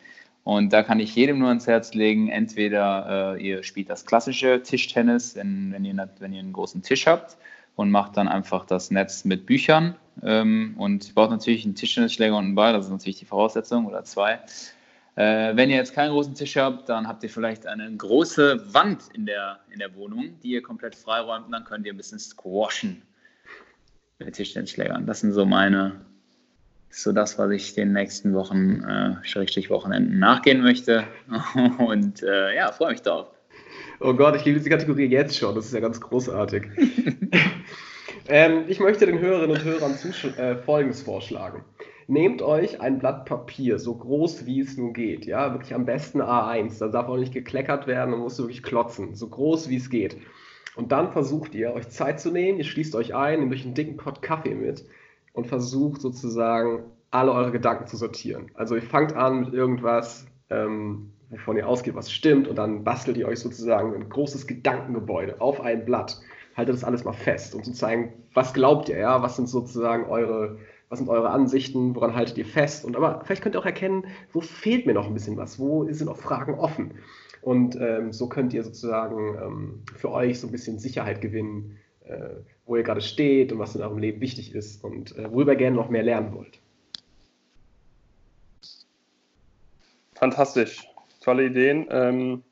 [0.45, 4.63] Und da kann ich jedem nur ans Herz legen, entweder äh, ihr spielt das klassische
[4.63, 7.37] Tischtennis, wenn, wenn, ihr, wenn ihr einen großen Tisch habt
[7.77, 12.45] und macht dann einfach das Netz mit Büchern ähm, und baut natürlich einen Tischtennisschläger und
[12.45, 14.41] einen Ball, das ist natürlich die Voraussetzung, oder zwei.
[15.15, 19.03] Äh, wenn ihr jetzt keinen großen Tisch habt, dann habt ihr vielleicht eine große Wand
[19.15, 22.19] in der, in der Wohnung, die ihr komplett freiräumt und dann könnt ihr ein bisschen
[22.19, 23.03] squashen
[24.19, 25.07] mit Tischtennisschlägern.
[25.07, 26.01] Das sind so meine
[26.93, 31.05] ist so das, was ich den nächsten Wochen, äh, Schrägstrich Wochenenden nachgehen möchte.
[31.79, 33.29] Und äh, ja, freue mich drauf.
[34.01, 35.55] Oh Gott, ich liebe diese Kategorie jetzt schon.
[35.55, 36.65] Das ist ja ganz großartig.
[38.29, 39.95] ähm, ich möchte den Hörerinnen und Hörern
[40.37, 41.65] äh, Folgendes vorschlagen.
[42.09, 45.25] Nehmt euch ein Blatt Papier, so groß wie es nun geht.
[45.25, 46.79] Ja, wirklich am besten A1.
[46.79, 49.15] Da darf auch nicht gekleckert werden, man muss wirklich klotzen.
[49.15, 50.19] So groß wie es geht.
[50.75, 52.59] Und dann versucht ihr, euch Zeit zu nehmen.
[52.59, 54.85] Ihr schließt euch ein, nehmt euch einen dicken Pott Kaffee mit
[55.33, 58.51] und versucht sozusagen alle eure Gedanken zu sortieren.
[58.55, 63.16] Also ihr fangt an mit irgendwas, ähm, wovon ihr ausgeht, was stimmt, und dann bastelt
[63.16, 66.21] ihr euch sozusagen ein großes Gedankengebäude auf ein Blatt.
[66.57, 70.05] Haltet das alles mal fest, um zu zeigen, was glaubt ihr, ja, was sind sozusagen
[70.05, 72.85] eure, was sind eure Ansichten, woran haltet ihr fest?
[72.85, 75.90] Und aber vielleicht könnt ihr auch erkennen, wo fehlt mir noch ein bisschen was, wo
[75.90, 76.95] sind noch Fragen offen.
[77.40, 82.37] Und ähm, so könnt ihr sozusagen ähm, für euch so ein bisschen Sicherheit gewinnen, äh,
[82.73, 85.59] wo ihr gerade steht und was in eurem Leben wichtig ist und äh, worüber ihr
[85.59, 86.59] gerne noch mehr lernen wollt.
[90.15, 90.89] Fantastisch
[91.23, 91.87] tolle Ideen.
[91.91, 92.43] Ähm,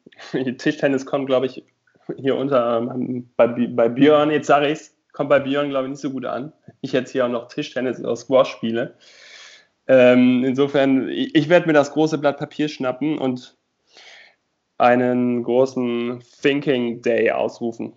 [0.59, 1.65] Tischtennis kommt, glaube ich,
[2.19, 5.93] hier unter ähm, bei, bei Björn, jetzt sage ich es, kommt bei Björn, glaube ich,
[5.93, 6.53] nicht so gut an.
[6.83, 8.97] Ich jetzt hier auch noch Tischtennis oder Squash spiele.
[9.87, 13.57] Ähm, insofern, ich, ich werde mir das große Blatt Papier schnappen und
[14.77, 17.95] einen großen Thinking Day ausrufen.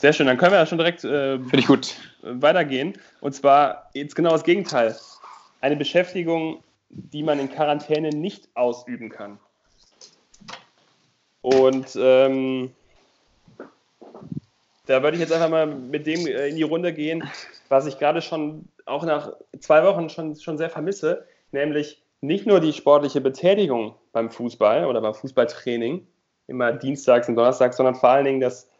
[0.00, 1.94] Sehr schön, dann können wir ja schon direkt äh, ich gut.
[2.22, 2.94] weitergehen.
[3.20, 4.96] Und zwar jetzt genau das Gegenteil.
[5.60, 9.38] Eine Beschäftigung, die man in Quarantäne nicht ausüben kann.
[11.42, 12.70] Und ähm,
[14.86, 17.22] da würde ich jetzt einfach mal mit dem äh, in die Runde gehen,
[17.68, 22.60] was ich gerade schon auch nach zwei Wochen schon, schon sehr vermisse, nämlich nicht nur
[22.60, 26.06] die sportliche Betätigung beim Fußball oder beim Fußballtraining,
[26.46, 28.70] immer dienstags und donnerstags, sondern vor allen Dingen das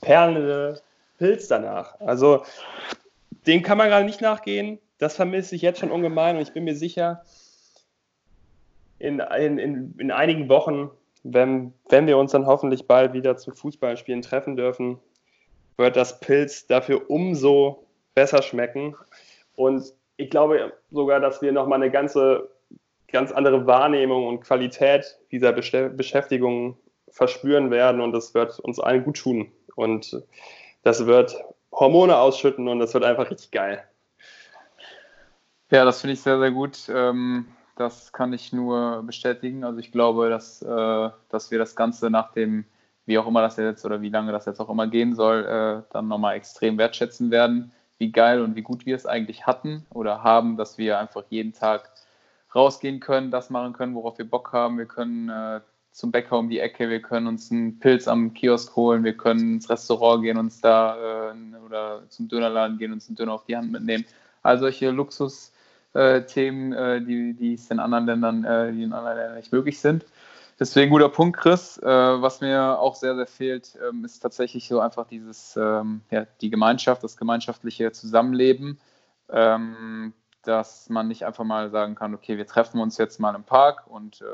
[0.00, 0.80] perlende
[1.18, 1.98] Pilz danach.
[2.00, 2.44] Also
[3.46, 6.64] dem kann man gerade nicht nachgehen das vermisse ich jetzt schon ungemein und ich bin
[6.64, 7.24] mir sicher,
[8.98, 10.90] in, in, in, in einigen Wochen,
[11.22, 14.98] wenn, wenn wir uns dann hoffentlich bald wieder zu Fußballspielen treffen dürfen,
[15.78, 18.94] wird das Pilz dafür umso besser schmecken.
[19.56, 22.50] Und ich glaube sogar, dass wir nochmal eine ganze,
[23.10, 26.76] ganz andere Wahrnehmung und Qualität dieser Beschäftigung
[27.10, 29.50] verspüren werden und das wird uns allen gut tun.
[29.74, 30.22] Und
[30.82, 31.36] das wird
[31.72, 33.84] Hormone ausschütten und das wird einfach richtig geil.
[35.70, 36.88] Ja, das finde ich sehr, sehr gut.
[36.92, 37.46] Ähm,
[37.76, 39.64] das kann ich nur bestätigen.
[39.64, 42.64] Also ich glaube, dass, äh, dass wir das Ganze nach dem,
[43.06, 45.92] wie auch immer das jetzt oder wie lange das jetzt auch immer gehen soll, äh,
[45.92, 50.22] dann nochmal extrem wertschätzen werden, wie geil und wie gut wir es eigentlich hatten oder
[50.22, 51.90] haben, dass wir einfach jeden Tag
[52.54, 54.76] rausgehen können, das machen können, worauf wir Bock haben.
[54.76, 55.60] Wir können äh,
[55.92, 59.54] zum Bäcker um die Ecke, wir können uns einen Pilz am Kiosk holen, wir können
[59.54, 61.34] ins Restaurant gehen, uns da äh,
[61.66, 64.04] oder zum Dönerladen gehen, uns einen Döner auf die Hand mitnehmen.
[64.42, 65.52] All solche Luxus-
[65.94, 69.52] äh, Themen, äh, die, die es in anderen Ländern, äh, die in anderen Ländern nicht
[69.52, 70.04] möglich sind.
[70.58, 71.78] Deswegen guter Punkt, Chris.
[71.78, 76.26] Äh, was mir auch sehr, sehr fehlt, ähm, ist tatsächlich so einfach dieses, ähm, ja,
[76.40, 78.78] die Gemeinschaft, das gemeinschaftliche Zusammenleben,
[79.30, 83.44] ähm, dass man nicht einfach mal sagen kann, okay, wir treffen uns jetzt mal im
[83.44, 84.24] Park und äh,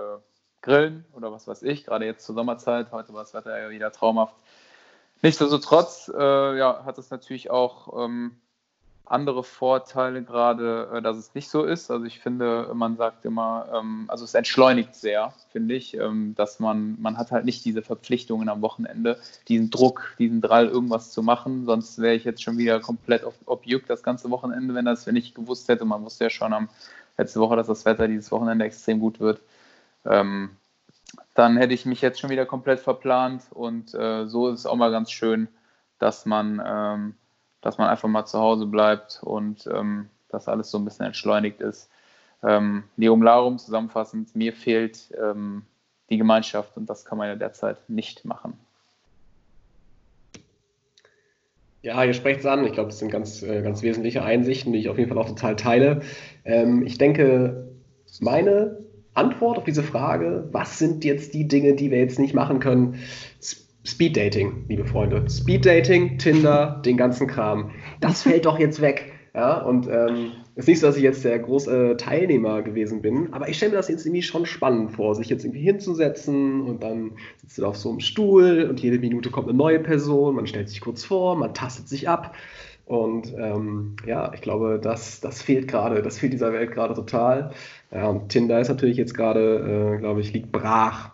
[0.66, 3.92] grillen oder was weiß ich, gerade jetzt zur Sommerzeit, heute war das Wetter ja wieder
[3.92, 4.34] traumhaft.
[5.22, 8.32] Nichtsdestotrotz äh, ja, hat es natürlich auch ähm,
[9.04, 11.90] andere Vorteile gerade, äh, dass es nicht so ist.
[11.90, 16.58] Also ich finde, man sagt immer, ähm, also es entschleunigt sehr, finde ich, ähm, dass
[16.58, 21.22] man, man hat halt nicht diese Verpflichtungen am Wochenende, diesen Druck, diesen Drall, irgendwas zu
[21.22, 21.64] machen.
[21.64, 25.32] Sonst wäre ich jetzt schon wieder komplett objuckt das ganze Wochenende, wenn das, wenn ich
[25.32, 25.84] gewusst hätte.
[25.84, 26.68] Man wusste ja schon am
[27.16, 29.40] letzte Woche, dass das Wetter dieses Wochenende extrem gut wird.
[30.08, 30.56] Ähm,
[31.34, 34.76] dann hätte ich mich jetzt schon wieder komplett verplant und äh, so ist es auch
[34.76, 35.48] mal ganz schön,
[35.98, 37.14] dass man
[37.66, 41.60] dass man einfach mal zu Hause bleibt und ähm, dass alles so ein bisschen entschleunigt
[41.60, 41.90] ist.
[42.42, 45.62] Ähm, Leum Larum zusammenfassend, mir fehlt ähm,
[46.08, 48.52] die Gemeinschaft und das kann man ja derzeit nicht machen.
[51.82, 52.64] Ja, ihr sprecht es an.
[52.64, 55.28] Ich glaube, das sind ganz, äh, ganz wesentliche Einsichten, die ich auf jeden Fall auch
[55.28, 56.02] total teile.
[56.44, 57.68] Ähm, ich denke,
[58.20, 58.78] meine
[59.16, 62.96] Antwort auf diese Frage, was sind jetzt die Dinge, die wir jetzt nicht machen können,
[63.84, 65.24] Speed Dating, liebe Freunde.
[65.30, 67.70] Speed Dating, Tinder, den ganzen Kram.
[68.00, 69.12] Das fällt doch jetzt weg.
[69.36, 73.34] Ja, und ähm, es ist nicht so, dass ich jetzt der große Teilnehmer gewesen bin,
[73.34, 76.82] aber ich stelle mir das jetzt irgendwie schon spannend vor, sich jetzt irgendwie hinzusetzen und
[76.82, 80.46] dann sitzt du auf so einem Stuhl und jede Minute kommt eine neue Person, man
[80.46, 82.34] stellt sich kurz vor, man tastet sich ab.
[82.86, 87.50] Und ähm, ja, ich glaube, das, das fehlt gerade, das fehlt dieser Welt gerade total.
[87.90, 91.10] Ja, und Tinder ist natürlich jetzt gerade, äh, glaube ich, liegt brach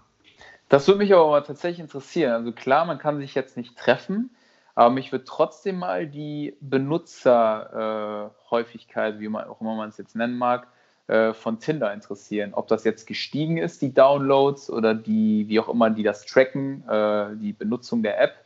[0.73, 2.33] das würde mich aber tatsächlich interessieren.
[2.33, 4.31] Also klar, man kann sich jetzt nicht treffen,
[4.75, 10.17] Aber mich würde trotzdem mal die Benutzerhäufigkeit, äh, wie man auch immer man es jetzt
[10.17, 10.67] nennen mag,
[11.09, 12.55] äh, von Tinder interessieren.
[12.55, 16.89] Ob das jetzt gestiegen ist, die Downloads oder die, wie auch immer, die das tracken,
[16.89, 18.37] äh, die Benutzung der App.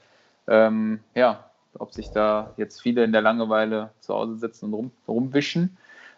[0.48, 1.45] Ähm, ja,
[1.78, 5.76] ob sich da jetzt viele in der Langeweile zu Hause sitzen und rum, rumwischen,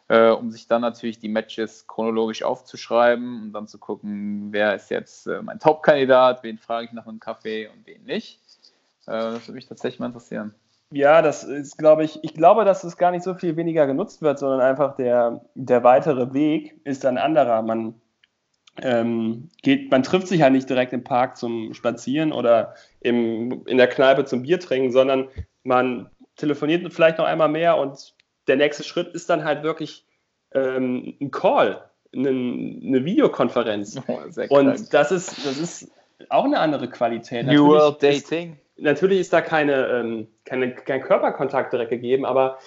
[0.09, 4.90] äh, um sich dann natürlich die Matches chronologisch aufzuschreiben und dann zu gucken, wer ist
[4.90, 8.40] jetzt äh, mein Top-Kandidat, wen frage ich nach einem Kaffee und wen nicht.
[9.07, 10.55] Äh, das würde mich tatsächlich mal interessieren.
[10.90, 14.23] Ja, das ist, glaube ich, ich glaube, dass es gar nicht so viel weniger genutzt
[14.23, 17.61] wird, sondern einfach der, der weitere Weg ist ein anderer.
[17.61, 17.94] Man
[18.83, 23.79] ähm, geht, man trifft sich ja nicht direkt im Park zum Spazieren oder im, in
[23.79, 25.29] der Kneipe zum Bier trinken, sondern
[25.62, 28.14] man telefoniert vielleicht noch einmal mehr und
[28.47, 30.07] der nächste Schritt ist dann halt wirklich
[30.53, 34.01] ähm, ein Call, eine, eine Videokonferenz.
[34.07, 35.91] Oh, und das ist, das ist
[36.31, 37.47] auch eine andere Qualität.
[37.47, 38.53] New World Dating.
[38.77, 42.59] Ist, natürlich ist da keine, ähm, keine, kein Körperkontakt direkt gegeben, aber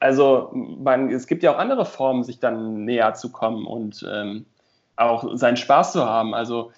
[0.00, 4.46] also man, es gibt ja auch andere Formen, sich dann näher zu kommen und ähm,
[5.08, 6.34] auch seinen Spaß zu haben.
[6.34, 6.72] Also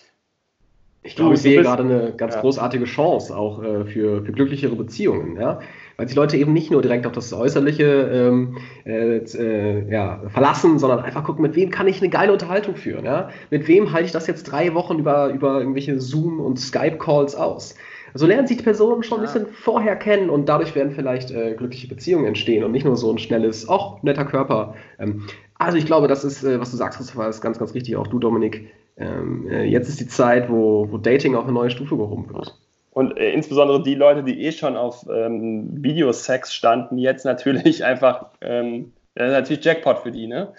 [1.07, 2.41] ich glaube, ich sehe gerade eine ganz ja.
[2.41, 5.61] großartige Chance auch äh, für, für glücklichere Beziehungen, ja.
[5.97, 8.57] Weil die Leute eben nicht nur direkt auf das Äußerliche ähm,
[8.87, 13.05] äh, äh, ja, verlassen, sondern einfach gucken, mit wem kann ich eine geile Unterhaltung führen,
[13.05, 13.29] ja?
[13.51, 17.75] Mit wem halte ich das jetzt drei Wochen über, über irgendwelche Zoom- und Skype-Calls aus?
[18.15, 21.55] Also lernen sich die Personen schon ein bisschen vorher kennen und dadurch werden vielleicht äh,
[21.55, 24.75] glückliche Beziehungen entstehen und nicht nur so ein schnelles, auch netter Körper.
[24.99, 25.27] Ähm,
[25.59, 27.97] also ich glaube, das ist, äh, was du sagst, Christopher, ist ganz, ganz richtig.
[27.97, 28.73] Auch du, Dominik.
[28.97, 32.57] Ähm, äh, jetzt ist die Zeit, wo, wo Dating auf eine neue Stufe gehoben wird.
[32.91, 38.27] Und äh, insbesondere die Leute, die eh schon auf ähm, Videosex standen, jetzt natürlich einfach,
[38.41, 40.53] ähm, das ist natürlich Jackpot für die, ne?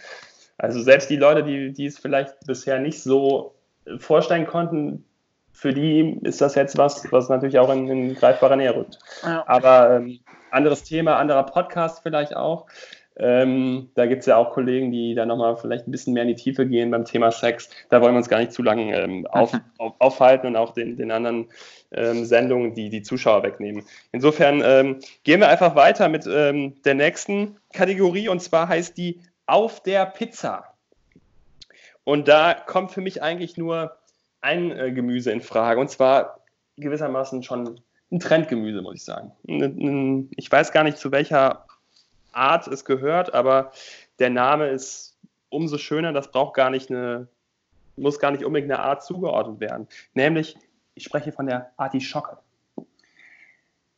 [0.58, 3.56] Also selbst die Leute, die, die es vielleicht bisher nicht so
[3.98, 5.04] vorstellen konnten,
[5.52, 9.00] für die ist das jetzt was, was natürlich auch in, in greifbarer Nähe rückt.
[9.24, 9.44] Ja.
[9.48, 10.20] Aber ähm,
[10.52, 12.68] anderes Thema, anderer Podcast vielleicht auch.
[13.18, 16.30] Ähm, da gibt es ja auch Kollegen, die da nochmal vielleicht ein bisschen mehr in
[16.30, 17.70] die Tiefe gehen beim Thema Sex.
[17.90, 20.98] Da wollen wir uns gar nicht zu lange ähm, auf, auf, aufhalten und auch den,
[20.98, 21.48] den anderen
[21.92, 23.86] ähm, Sendungen, die die Zuschauer wegnehmen.
[24.12, 29.22] Insofern ähm, gehen wir einfach weiter mit ähm, der nächsten Kategorie und zwar heißt die
[29.46, 30.66] Auf der Pizza.
[32.04, 33.96] Und da kommt für mich eigentlich nur
[34.42, 36.42] ein äh, Gemüse in Frage und zwar
[36.78, 37.80] gewissermaßen schon
[38.12, 39.32] ein Trendgemüse, muss ich sagen.
[40.36, 41.65] Ich weiß gar nicht, zu welcher
[42.36, 43.72] Art es gehört, aber
[44.20, 45.18] der Name ist
[45.50, 47.28] umso schöner, das braucht gar nicht eine,
[47.96, 49.88] muss gar nicht unbedingt eine Art zugeordnet werden.
[50.14, 50.58] Nämlich,
[50.96, 52.38] ich spreche von der Artischocke.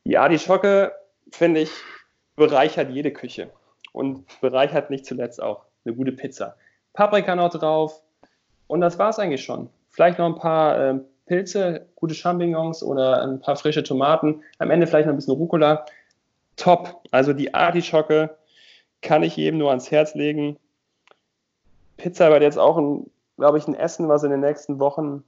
[0.06, 0.94] Die Artischocke,
[1.32, 1.72] finde ich,
[2.36, 3.52] bereichert jede Küche
[3.92, 6.56] und bereichert nicht zuletzt auch eine gute Pizza.
[6.94, 8.02] Paprika noch drauf
[8.68, 9.70] und das war es eigentlich schon.
[9.90, 14.44] Vielleicht noch ein paar äh, Pilze, gute Champignons oder ein paar frische Tomaten.
[14.60, 15.86] Am Ende vielleicht noch ein bisschen Rucola
[16.58, 17.02] top.
[17.12, 18.38] Also die Artischocke
[19.02, 20.58] kann ich jedem nur ans Herz legen.
[21.96, 25.24] Pizza wird jetzt auch, ein, glaube ich, ein Essen, was in den nächsten Wochen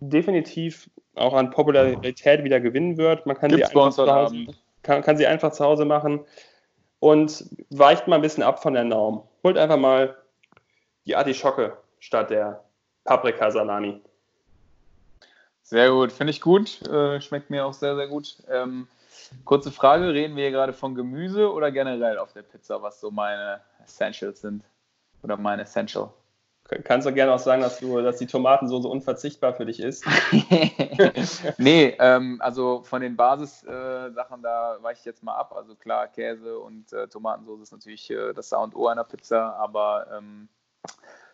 [0.00, 3.26] definitiv auch an Popularität wieder gewinnen wird.
[3.26, 4.46] Man kann, sie einfach, zu Hause,
[4.82, 6.20] kann, kann sie einfach zu Hause machen
[7.00, 9.22] und weicht mal ein bisschen ab von der Norm.
[9.44, 10.16] Holt einfach mal
[11.06, 12.64] die Artischocke statt der
[13.04, 14.00] Paprika-Salami.
[15.62, 16.82] Sehr gut, finde ich gut.
[16.88, 18.36] Äh, schmeckt mir auch sehr, sehr gut.
[18.50, 18.88] Ähm,
[19.44, 23.10] Kurze Frage, reden wir hier gerade von Gemüse oder generell auf der Pizza, was so
[23.10, 24.64] meine Essentials sind?
[25.22, 26.10] Oder mein Essential?
[26.84, 30.04] Kannst du gerne auch sagen, dass, du, dass die Tomatensoße unverzichtbar für dich ist?
[31.58, 35.52] nee, ähm, also von den Basissachen, äh, da weiche ich jetzt mal ab.
[35.54, 39.54] Also klar, Käse und äh, Tomatensoße ist natürlich äh, das A und O einer Pizza,
[39.56, 40.48] aber ähm,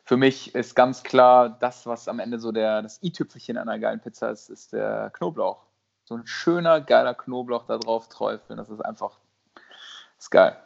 [0.04, 4.00] für mich ist ganz klar, das, was am Ende so der, das i-Tüpfelchen einer geilen
[4.00, 5.67] Pizza ist, ist der Knoblauch
[6.08, 8.56] so ein schöner, geiler Knoblauch da drauf träufeln.
[8.56, 9.18] Das ist einfach,
[9.54, 10.56] das ist geil.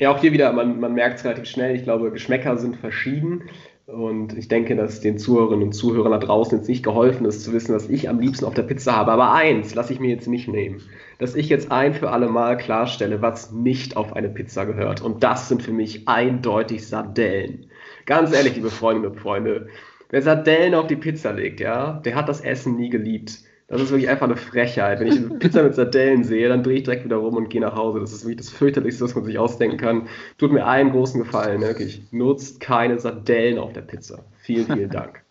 [0.00, 1.76] Ja, auch hier wieder, man, man merkt es relativ schnell.
[1.76, 3.44] Ich glaube, Geschmäcker sind verschieden.
[3.86, 7.52] Und ich denke, dass den Zuhörerinnen und Zuhörern da draußen jetzt nicht geholfen ist, zu
[7.52, 9.12] wissen, was ich am liebsten auf der Pizza habe.
[9.12, 10.82] Aber eins lasse ich mir jetzt nicht nehmen.
[11.18, 15.00] Dass ich jetzt ein für alle Mal klarstelle, was nicht auf eine Pizza gehört.
[15.00, 17.70] Und das sind für mich eindeutig Sardellen.
[18.06, 19.68] Ganz ehrlich, liebe Freundinnen und Freunde,
[20.10, 23.38] wer Sardellen auf die Pizza legt, ja, der hat das Essen nie geliebt.
[23.72, 25.00] Das ist wirklich einfach eine Frechheit.
[25.00, 27.62] Wenn ich eine Pizza mit Sardellen sehe, dann drehe ich direkt wieder rum und gehe
[27.62, 28.00] nach Hause.
[28.00, 30.08] Das ist wirklich das fürchterlichste, was man sich ausdenken kann.
[30.36, 31.68] Tut mir einen großen Gefallen, ne?
[31.68, 32.02] wirklich.
[32.12, 34.26] Nutzt keine Sardellen auf der Pizza.
[34.40, 35.22] Vielen, vielen Dank.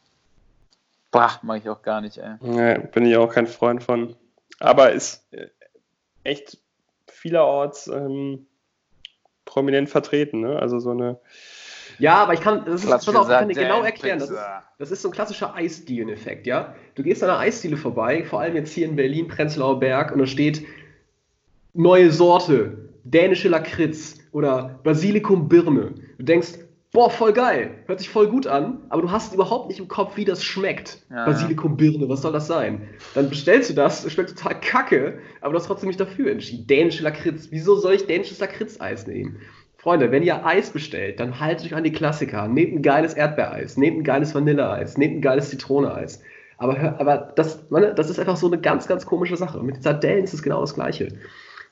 [1.12, 2.34] Bah, mache ich auch gar nicht, ey.
[2.42, 4.16] Nee, bin ich auch kein Freund von.
[4.60, 5.50] Aber ist äh,
[6.24, 6.58] echt
[7.06, 8.48] vielerorts ähm,
[9.46, 10.58] prominent vertreten, ne?
[10.58, 11.20] Also so eine
[12.02, 14.20] ja, aber ich kann, das ist, pass auf, ich kann dir genau erklären.
[14.20, 14.40] Das ist,
[14.80, 16.76] das ist so ein klassischer Eisdielen-Effekt, ja.
[16.96, 20.20] Du gehst an einer Eisdiele vorbei, vor allem jetzt hier in Berlin, Prenzlauer Berg, und
[20.20, 20.66] da steht
[21.74, 25.94] neue Sorte, dänische Lakritz oder Basilikum Birne.
[26.18, 26.60] Du denkst,
[26.92, 30.18] boah, voll geil, hört sich voll gut an, aber du hast überhaupt nicht im Kopf,
[30.18, 31.04] wie das schmeckt.
[31.10, 32.90] Ja, Basilikum Birne, was soll das sein?
[33.14, 36.68] Dann bestellst du das, es schmeckt total kacke, aber du hast trotzdem nicht dafür entschieden.
[36.68, 39.38] Dänische Lakritz, wieso soll ich dänisches Lakritz-Eis nehmen?
[39.82, 42.48] Freunde, wenn ihr Eis bestellt, dann haltet euch an die Klassiker.
[42.48, 46.22] Nehmt ein geiles Erdbeereis, nehmt ein geiles Vanilleeis, nehmt ein geiles Zitroneeis.
[46.60, 49.64] Aber, aber das, das ist einfach so eine ganz, ganz komische Sache.
[49.64, 51.08] Mit Sardellen ist es genau das Gleiche.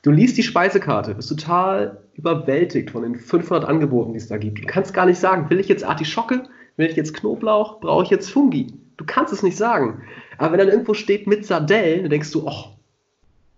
[0.02, 4.58] Du liest die Speisekarte, bist total überwältigt von den 500 Angeboten, die es da gibt.
[4.58, 8.10] Du kannst gar nicht sagen, will ich jetzt Artischocke, will ich jetzt Knoblauch, brauche ich
[8.10, 8.74] jetzt Fungi?
[8.98, 10.02] Du kannst es nicht sagen.
[10.40, 12.70] Aber wenn dann irgendwo steht mit Sardellen, dann denkst du, ach,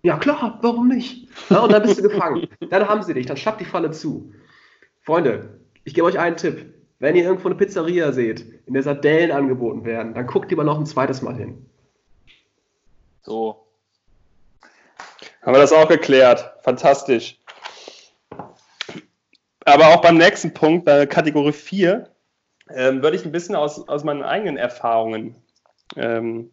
[0.02, 1.28] ja klar, warum nicht?
[1.48, 2.48] Ja, und dann bist du gefangen.
[2.70, 4.32] Dann haben sie dich, dann schafft die Falle zu.
[5.00, 6.74] Freunde, ich gebe euch einen Tipp.
[6.98, 10.78] Wenn ihr irgendwo eine Pizzeria seht, in der Sardellen angeboten werden, dann guckt lieber noch
[10.78, 11.66] ein zweites Mal hin.
[13.22, 13.62] So,
[15.42, 16.54] haben wir das auch geklärt.
[16.62, 17.38] Fantastisch.
[19.64, 22.08] Aber auch beim nächsten Punkt, bei Kategorie 4,
[22.70, 25.36] ähm, würde ich ein bisschen aus, aus meinen eigenen Erfahrungen
[25.96, 26.50] ähm,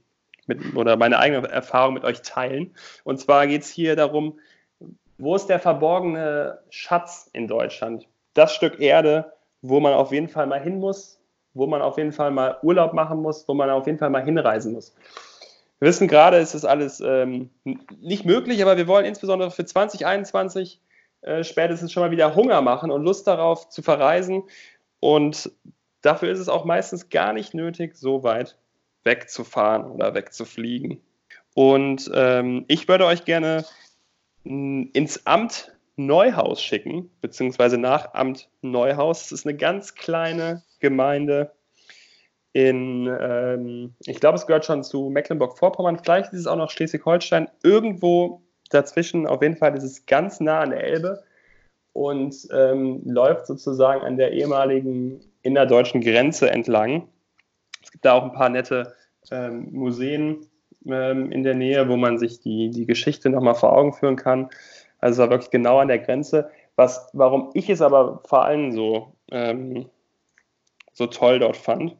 [0.49, 2.75] mit, oder meine eigene Erfahrung mit euch teilen.
[3.05, 4.37] Und zwar geht es hier darum,
[5.17, 8.07] wo ist der verborgene Schatz in Deutschland?
[8.33, 9.31] Das Stück Erde,
[9.61, 11.19] wo man auf jeden Fall mal hin muss,
[11.53, 14.23] wo man auf jeden Fall mal Urlaub machen muss, wo man auf jeden Fall mal
[14.23, 14.93] hinreisen muss.
[15.79, 17.49] Wir wissen gerade, ist das alles ähm,
[18.01, 20.81] nicht möglich, aber wir wollen insbesondere für 2021
[21.21, 24.43] äh, spätestens schon mal wieder Hunger machen und Lust darauf zu verreisen.
[24.99, 25.51] Und
[26.01, 28.57] dafür ist es auch meistens gar nicht nötig, so weit
[29.09, 31.01] wegzufahren oder wegzufliegen.
[31.55, 33.65] Und ähm, ich würde euch gerne
[34.43, 39.23] ins Amt Neuhaus schicken, beziehungsweise nach Amt Neuhaus.
[39.23, 41.51] Das ist eine ganz kleine Gemeinde
[42.53, 47.47] in, ähm, ich glaube, es gehört schon zu Mecklenburg-Vorpommern, vielleicht ist es auch noch Schleswig-Holstein,
[47.63, 51.23] irgendwo dazwischen, auf jeden Fall ist es ganz nah an der Elbe
[51.93, 57.07] und ähm, läuft sozusagen an der ehemaligen innerdeutschen Grenze entlang.
[57.83, 58.95] Es gibt da auch ein paar nette
[59.31, 60.47] ähm, Museen
[60.85, 64.49] ähm, in der Nähe, wo man sich die, die Geschichte nochmal vor Augen führen kann.
[64.99, 66.49] Also es war wirklich genau an der Grenze.
[66.75, 69.89] Was, warum ich es aber vor allem so, ähm,
[70.93, 71.97] so toll dort fand,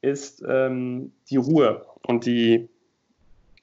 [0.00, 2.68] ist ähm, die Ruhe und die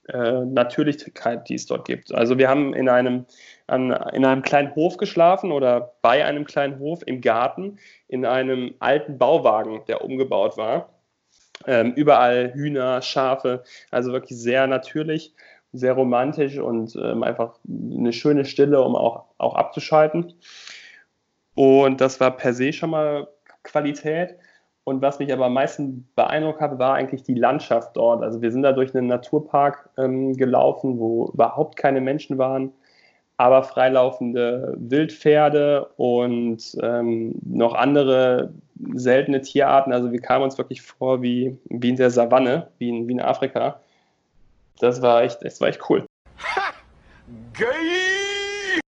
[0.07, 2.13] äh, Natürlichkeit, die es dort gibt.
[2.13, 3.25] Also wir haben in einem,
[3.67, 8.75] an, in einem kleinen Hof geschlafen oder bei einem kleinen Hof im Garten in einem
[8.79, 10.94] alten Bauwagen, der umgebaut war.
[11.67, 15.33] Ähm, überall Hühner, Schafe, also wirklich sehr natürlich,
[15.73, 20.33] sehr romantisch und ähm, einfach eine schöne Stille, um auch, auch abzuschalten.
[21.55, 23.27] Und das war per se schon mal
[23.63, 24.35] Qualität.
[24.83, 28.21] Und was mich aber am meisten beeindruckt hat, war eigentlich die Landschaft dort.
[28.21, 32.71] Also wir sind da durch einen Naturpark ähm, gelaufen, wo überhaupt keine Menschen waren,
[33.37, 38.53] aber freilaufende Wildpferde und ähm, noch andere
[38.93, 39.93] seltene Tierarten.
[39.93, 43.21] Also wir kamen uns wirklich vor wie, wie in der Savanne, wie in, wie in
[43.21, 43.79] Afrika.
[44.79, 46.05] Das war echt, das war echt cool.
[46.37, 46.73] Ha!
[47.57, 48.79] Geil!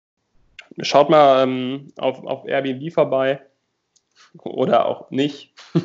[0.83, 3.41] Schaut mal ähm, auf, auf Airbnb vorbei
[4.43, 5.55] oder auch nicht.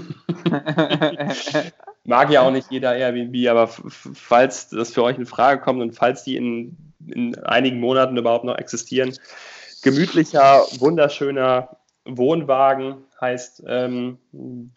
[2.03, 5.93] Mag ja auch nicht jeder Airbnb, aber falls das für euch in Frage kommt und
[5.93, 6.75] falls die in,
[7.07, 9.15] in einigen Monaten überhaupt noch existieren,
[9.83, 14.17] gemütlicher, wunderschöner Wohnwagen heißt ähm,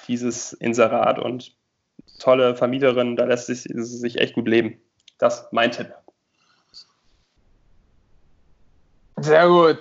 [0.07, 1.57] dieses Inserat und
[2.19, 4.79] tolle Vermieterin, da lässt sich, sich echt gut leben.
[5.19, 5.95] Das ist mein Tipp.
[9.17, 9.79] Sehr gut.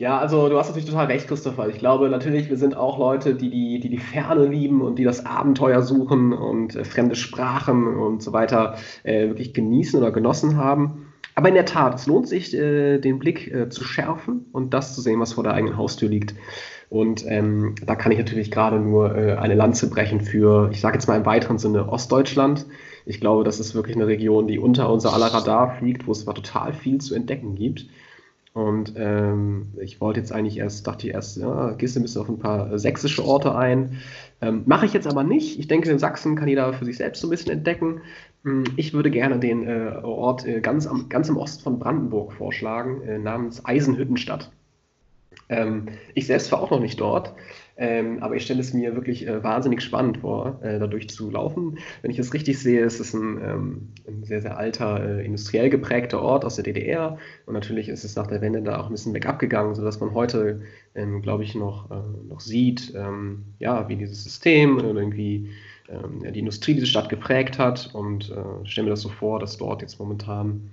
[0.00, 1.68] Ja, also du hast natürlich total recht, Christopher.
[1.68, 5.02] Ich glaube natürlich, wir sind auch Leute, die die, die, die Ferne lieben und die
[5.02, 10.56] das Abenteuer suchen und äh, fremde Sprachen und so weiter äh, wirklich genießen oder genossen
[10.56, 11.12] haben.
[11.34, 14.94] Aber in der Tat, es lohnt sich, äh, den Blick äh, zu schärfen und das
[14.94, 16.36] zu sehen, was vor der eigenen Haustür liegt.
[16.90, 20.94] Und ähm, da kann ich natürlich gerade nur äh, eine Lanze brechen für, ich sage
[20.94, 22.66] jetzt mal im weiteren Sinne, Ostdeutschland.
[23.04, 26.20] Ich glaube, das ist wirklich eine Region, die unter unser aller Radar fliegt, wo es
[26.20, 27.86] zwar total viel zu entdecken gibt.
[28.58, 32.22] Und ähm, ich wollte jetzt eigentlich erst, dachte ich erst, ja, gehst du ein bisschen
[32.22, 33.98] auf ein paar sächsische Orte ein.
[34.40, 35.60] Ähm, Mache ich jetzt aber nicht.
[35.60, 38.00] Ich denke, in Sachsen kann jeder für sich selbst so ein bisschen entdecken.
[38.42, 42.32] Hm, ich würde gerne den äh, Ort äh, ganz, am, ganz im Osten von Brandenburg
[42.32, 44.50] vorschlagen, äh, namens Eisenhüttenstadt.
[45.48, 45.86] Ähm,
[46.16, 47.34] ich selbst war auch noch nicht dort,
[47.80, 51.78] ähm, aber ich stelle es mir wirklich äh, wahnsinnig spannend vor, äh, dadurch zu laufen.
[52.02, 55.70] Wenn ich es richtig sehe, ist es ein, ähm, ein sehr, sehr alter, äh, industriell
[55.70, 57.18] geprägter Ort aus der DDR.
[57.46, 60.12] Und natürlich ist es nach der Wende da auch ein bisschen weg abgegangen, sodass man
[60.12, 60.62] heute,
[60.96, 65.50] ähm, glaube ich, noch, äh, noch sieht, ähm, ja, wie dieses System irgendwie
[65.88, 67.94] ähm, die Industrie diese Stadt geprägt hat.
[67.94, 70.68] Und äh, stelle mir das so vor, dass dort jetzt momentan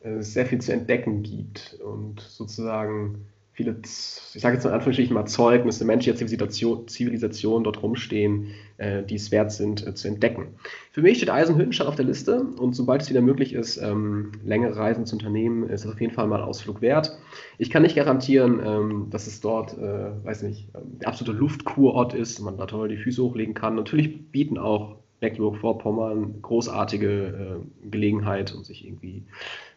[0.00, 3.24] äh, sehr viel zu entdecken gibt und sozusagen
[3.54, 8.48] viele, ich sage jetzt in Anführungsstrichen mal Zeugnisse menschlicher Zivilisation, Zivilisation dort rumstehen,
[8.78, 10.56] äh, die es wert sind äh, zu entdecken.
[10.90, 14.76] Für mich steht Eisenhüttenstadt auf der Liste und sobald es wieder möglich ist, ähm, längere
[14.76, 17.16] Reisen zu unternehmen, ist es auf jeden Fall mal Ausflug wert.
[17.58, 22.12] Ich kann nicht garantieren, ähm, dass es dort, äh, weiß nicht, ähm, der absolute Luftkurort
[22.12, 23.76] ist, man da toll die Füße hochlegen kann.
[23.76, 29.22] Natürlich bieten auch Mecklenburg-Vorpommern großartige äh, Gelegenheit, um sich irgendwie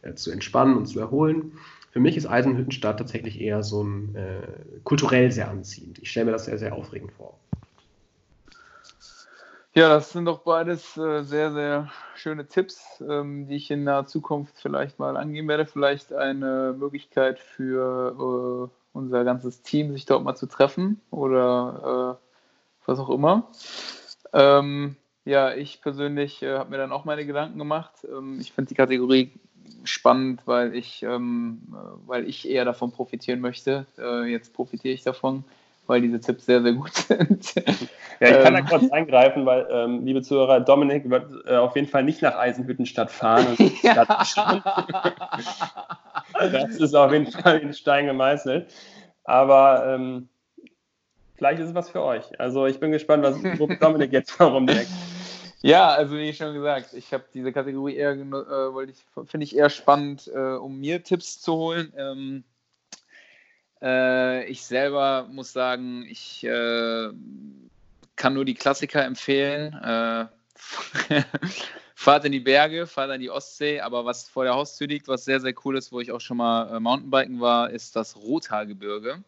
[0.01, 1.53] äh, zu entspannen und zu erholen.
[1.97, 5.97] Für mich ist Eisenhüttenstadt tatsächlich eher so ein äh, kulturell sehr anziehend.
[5.97, 7.39] Ich stelle mir das sehr, sehr aufregend vor.
[9.73, 14.05] Ja, das sind doch beides äh, sehr, sehr schöne Tipps, ähm, die ich in naher
[14.05, 15.65] Zukunft vielleicht mal angehen werde.
[15.65, 22.85] Vielleicht eine Möglichkeit für äh, unser ganzes Team, sich dort mal zu treffen oder äh,
[22.85, 23.49] was auch immer.
[24.33, 28.05] Ähm, ja, ich persönlich äh, habe mir dann auch meine Gedanken gemacht.
[28.07, 29.31] Ähm, ich finde die Kategorie
[29.83, 31.75] spannend, weil ich, ähm, äh,
[32.07, 33.85] weil ich eher davon profitieren möchte.
[33.97, 35.43] Äh, jetzt profitiere ich davon,
[35.87, 37.55] weil diese Tipps sehr, sehr gut sind.
[38.19, 38.65] Ja, ich kann da ähm.
[38.65, 43.11] kurz eingreifen, weil, ähm, liebe Zuhörer, Dominik wird äh, auf jeden Fall nicht nach Eisenhüttenstadt
[43.11, 43.45] fahren.
[46.33, 48.73] das ist auf jeden Fall in Stein gemeißelt.
[49.23, 50.29] Aber ähm,
[51.35, 52.39] vielleicht ist es was für euch.
[52.39, 53.35] Also ich bin gespannt, was
[53.79, 54.89] Dominik jetzt warum denkt.
[55.61, 60.29] Ja, also wie schon gesagt, ich habe diese Kategorie eher, äh, finde ich eher spannend,
[60.33, 61.91] äh, um mir Tipps zu holen.
[61.97, 62.43] Ähm,
[63.81, 67.09] äh, ich selber muss sagen, ich äh,
[68.15, 69.73] kann nur die Klassiker empfehlen.
[69.73, 70.27] Äh,
[71.95, 75.25] fahrt in die Berge, fahrt in die Ostsee, aber was vor der Haustür liegt, was
[75.25, 79.23] sehr, sehr cool ist, wo ich auch schon mal äh, Mountainbiken war, ist das Rothaargebirge.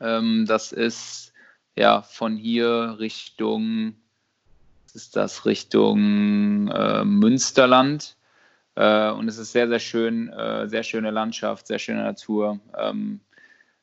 [0.00, 1.34] Ähm, das ist
[1.76, 3.96] ja von hier Richtung
[4.94, 8.16] ist das Richtung äh, Münsterland.
[8.76, 12.60] Äh, und es ist sehr, sehr schön, äh, sehr schöne Landschaft, sehr schöne Natur.
[12.76, 13.20] Ähm,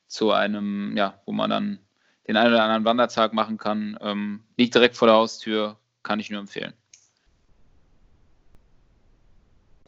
[0.07, 1.79] zu einem, ja, wo man dann
[2.27, 3.97] den einen oder anderen Wandertag machen kann.
[4.01, 6.73] Ähm, liegt direkt vor der Haustür, kann ich nur empfehlen.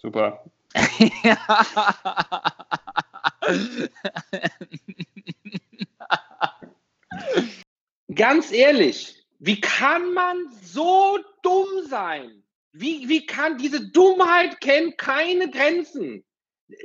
[0.01, 0.43] Super.
[8.15, 12.44] Ganz ehrlich, wie kann man so dumm sein?
[12.72, 16.24] Wie, wie kann diese Dummheit kennt keine Grenzen?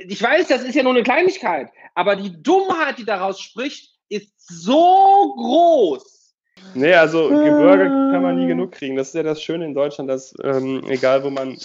[0.08, 4.32] Ich weiß, das ist ja nur eine Kleinigkeit, aber die Dummheit, die daraus spricht, ist
[4.38, 6.34] so groß.
[6.74, 8.96] Nee, also Gebirge kann man nie genug kriegen.
[8.96, 11.56] Das ist ja das Schöne in Deutschland, dass ähm, egal wo man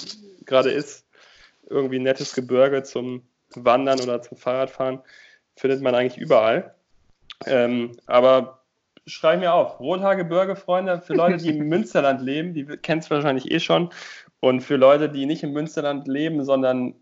[0.45, 1.07] gerade ist,
[1.67, 3.23] irgendwie ein nettes Gebirge zum
[3.55, 4.99] Wandern oder zum Fahrradfahren
[5.55, 6.75] findet man eigentlich überall.
[7.47, 8.62] Ähm, aber
[9.07, 9.79] schreibe mir auf.
[9.79, 13.89] Rothaargebirge, Freunde, für Leute, die im Münsterland leben, die kennen es wahrscheinlich eh schon.
[14.39, 16.95] Und für Leute, die nicht im Münsterland leben, sondern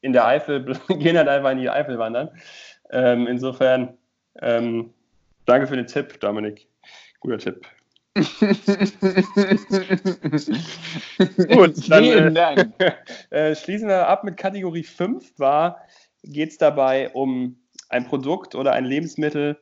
[0.00, 2.30] in der Eifel, gehen halt einfach in die Eifel wandern.
[2.90, 3.98] Ähm, insofern,
[4.40, 4.94] ähm,
[5.44, 6.66] danke für den Tipp, Dominik.
[7.20, 7.66] Guter Tipp.
[11.48, 12.74] Gut, dann Dank.
[13.30, 15.34] Äh, schließen wir ab mit Kategorie 5.
[16.24, 19.58] Geht es dabei um ein Produkt oder ein Lebensmittel,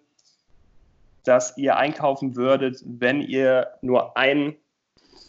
[1.26, 4.56] das ihr einkaufen würdet, wenn ihr nur ein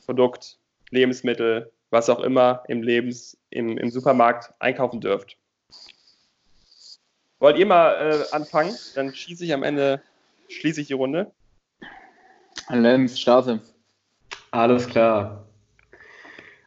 [0.06, 5.38] Produkt, Lebensmittel, was auch immer im Lebens, im, im Supermarkt einkaufen dürft.
[7.39, 8.76] Wollt ihr mal äh, anfangen?
[8.95, 10.02] Dann schieße ich am Ende,
[10.50, 11.32] schließe ich die Runde.
[12.70, 13.62] Lenz, starte.
[14.52, 15.45] Alles klar.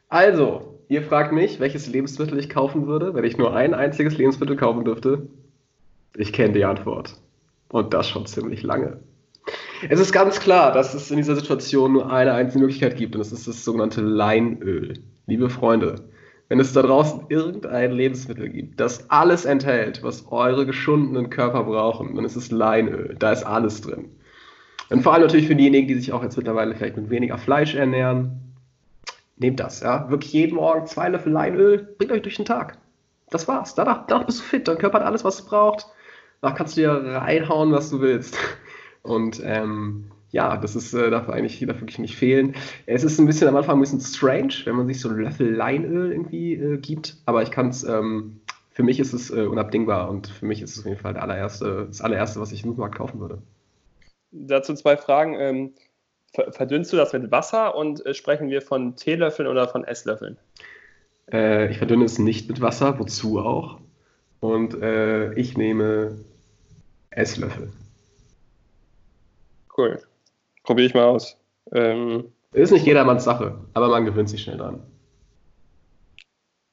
[0.07, 4.55] Also, ihr fragt mich, welches Lebensmittel ich kaufen würde, wenn ich nur ein einziges Lebensmittel
[4.55, 5.27] kaufen dürfte.
[6.15, 7.17] Ich kenne die Antwort.
[7.69, 8.99] Und das schon ziemlich lange.
[9.89, 13.19] Es ist ganz klar, dass es in dieser Situation nur eine einzige Möglichkeit gibt und
[13.19, 14.99] das ist das sogenannte Leinöl.
[15.25, 15.95] Liebe Freunde,
[16.49, 22.15] wenn es da draußen irgendein Lebensmittel gibt, das alles enthält, was eure geschundenen Körper brauchen,
[22.15, 23.15] dann ist es Leinöl.
[23.17, 24.09] Da ist alles drin.
[24.89, 27.73] Und vor allem natürlich für diejenigen, die sich auch jetzt mittlerweile vielleicht mit weniger Fleisch
[27.73, 28.53] ernähren.
[29.37, 30.09] Nehmt das, ja.
[30.09, 32.77] Wirklich jeden Morgen zwei Löffel Leinöl, bringt euch durch den Tag.
[33.29, 33.73] Das war's.
[33.73, 34.67] Danach, danach bist du fit.
[34.67, 35.87] Dein Körper hat alles, was es braucht.
[36.41, 38.37] Danach kannst du dir reinhauen, was du willst.
[39.03, 42.55] Und ähm, ja, das ist, äh, darf eigentlich darf wirklich nicht fehlen.
[42.85, 45.53] Es ist ein bisschen am Anfang ein bisschen strange, wenn man sich so einen Löffel
[45.53, 48.39] Leinöl irgendwie äh, gibt, aber ich kann es, ähm,
[48.69, 51.85] für mich ist es äh, unabdingbar und für mich ist es auf jeden Fall allererste,
[51.87, 53.41] das allererste, was ich im Supermarkt kaufen würde.
[54.31, 55.35] Dazu zwei Fragen.
[55.37, 55.73] Ähm,
[56.51, 60.37] verdünnst du das mit Wasser und äh, sprechen wir von Teelöffeln oder von Esslöffeln?
[61.31, 63.79] Äh, ich verdünne es nicht mit Wasser, wozu auch?
[64.39, 66.17] Und äh, ich nehme
[67.09, 67.71] Esslöffel.
[69.77, 69.99] Cool.
[70.63, 71.37] Probiere ich mal aus.
[71.73, 74.81] Ähm, ist nicht jedermanns Sache, aber man gewöhnt sich schnell dran.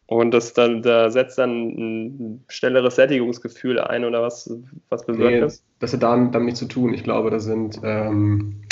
[0.07, 4.51] Und das dann, da setzt dann ein schnelleres Sättigungsgefühl ein oder was,
[4.89, 5.63] was bewirkt Nee, das?
[5.81, 6.95] das hat damit damit zu tun.
[6.95, 8.63] Ich glaube, das sind, ähm,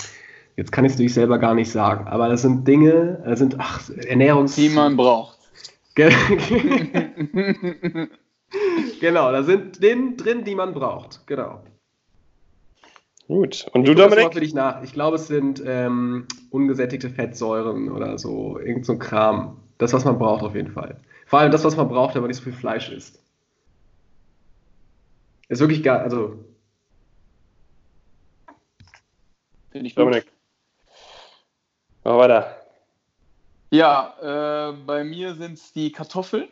[0.57, 3.57] jetzt kann ich es natürlich selber gar nicht sagen, aber das sind Dinge, das sind,
[3.59, 4.57] ach, Ernährungs...
[4.57, 5.39] Die man braucht.
[5.95, 6.11] Ge-
[9.01, 11.27] genau, da sind Dinge drin, die man braucht.
[11.27, 11.63] Genau.
[13.29, 13.67] Gut.
[13.73, 14.35] Und Ich du, das Dominik?
[14.35, 14.83] für dich nach.
[14.83, 19.61] Ich glaube, es sind ähm, ungesättigte Fettsäuren oder so, irgend so ein Kram.
[19.79, 21.01] Das, was man braucht, auf jeden Fall.
[21.27, 23.21] Vor allem das, was man braucht, wenn man nicht so viel Fleisch isst.
[25.49, 26.01] Ist wirklich geil.
[26.01, 26.45] Also,
[29.71, 30.05] Finde ich gut.
[30.05, 30.33] Dominik.
[32.05, 32.63] Mach weiter.
[33.71, 36.49] Ja, äh, bei mir sind es die Kartoffeln.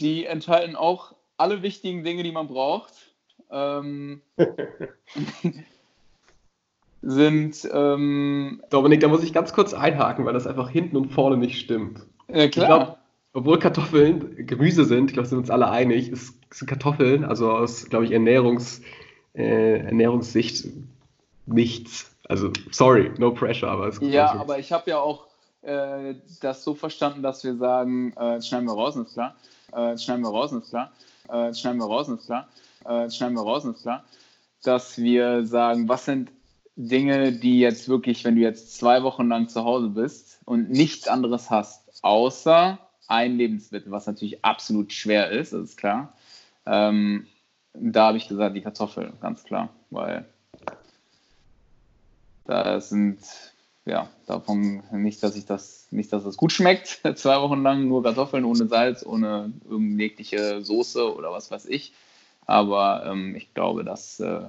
[0.00, 3.05] Die enthalten auch alle wichtigen Dinge, die man braucht.
[3.50, 4.20] Ähm,
[7.02, 11.36] sind, ähm, Dominik, da muss ich ganz kurz einhaken, weil das einfach hinten und vorne
[11.36, 12.00] nicht stimmt.
[12.28, 12.66] äh, Ich klar.
[12.66, 12.96] glaube,
[13.32, 17.88] obwohl Kartoffeln Gemüse sind, ich glaube, sind uns alle einig, ist, sind Kartoffeln, also aus,
[17.88, 18.80] glaube ich, Ernährungs,
[19.34, 20.66] äh, Ernährungssicht
[21.46, 22.16] nichts.
[22.28, 25.26] Also, sorry, no pressure, aber es Ja, aber ich habe ja auch
[25.62, 29.36] äh, das so verstanden, dass wir sagen, äh, jetzt schneiden wir raus, ist klar.
[29.72, 30.92] Äh, schneiden wir raus, ist klar.
[31.28, 32.48] Äh, jetzt schneiden wir raus, ist klar.
[32.88, 34.04] Äh, jetzt schneiden wir raus, ist klar.
[34.62, 36.30] Dass wir sagen, was sind
[36.76, 41.08] Dinge, die jetzt wirklich, wenn du jetzt zwei Wochen lang zu Hause bist und nichts
[41.08, 42.78] anderes hast, außer
[43.08, 46.12] ein Lebensmittel, was natürlich absolut schwer ist, das ist klar.
[46.66, 47.26] Ähm,
[47.72, 50.24] da habe ich gesagt, die Kartoffel, ganz klar, weil
[52.44, 53.18] da sind,
[53.84, 58.02] ja, davon nicht, dass ich das, nicht, dass es gut schmeckt, zwei Wochen lang nur
[58.02, 61.92] Kartoffeln ohne Salz, ohne irgendeine Soße oder was weiß ich.
[62.46, 64.40] Aber ähm, ich glaube, das äh,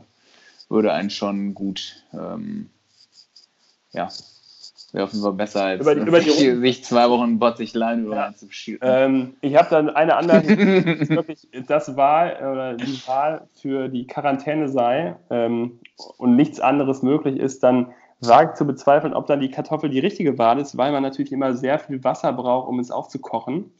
[0.70, 2.70] würde einen schon gut, ähm,
[3.92, 4.10] ja,
[4.92, 8.06] wäre auf jeden Fall besser als Über die- über die sich, sich zwei Wochen Bottichlein
[8.06, 8.24] über Ja.
[8.26, 8.80] reinzuschieben.
[8.82, 10.44] Ähm, ich habe dann eine dass
[11.02, 15.80] es wirklich das Wahl oder die Wahl für die Quarantäne sei ähm,
[16.18, 20.00] und nichts anderes möglich ist, dann wage ich zu bezweifeln, ob dann die Kartoffel die
[20.00, 23.72] richtige Wahl ist, weil man natürlich immer sehr viel Wasser braucht, um es aufzukochen.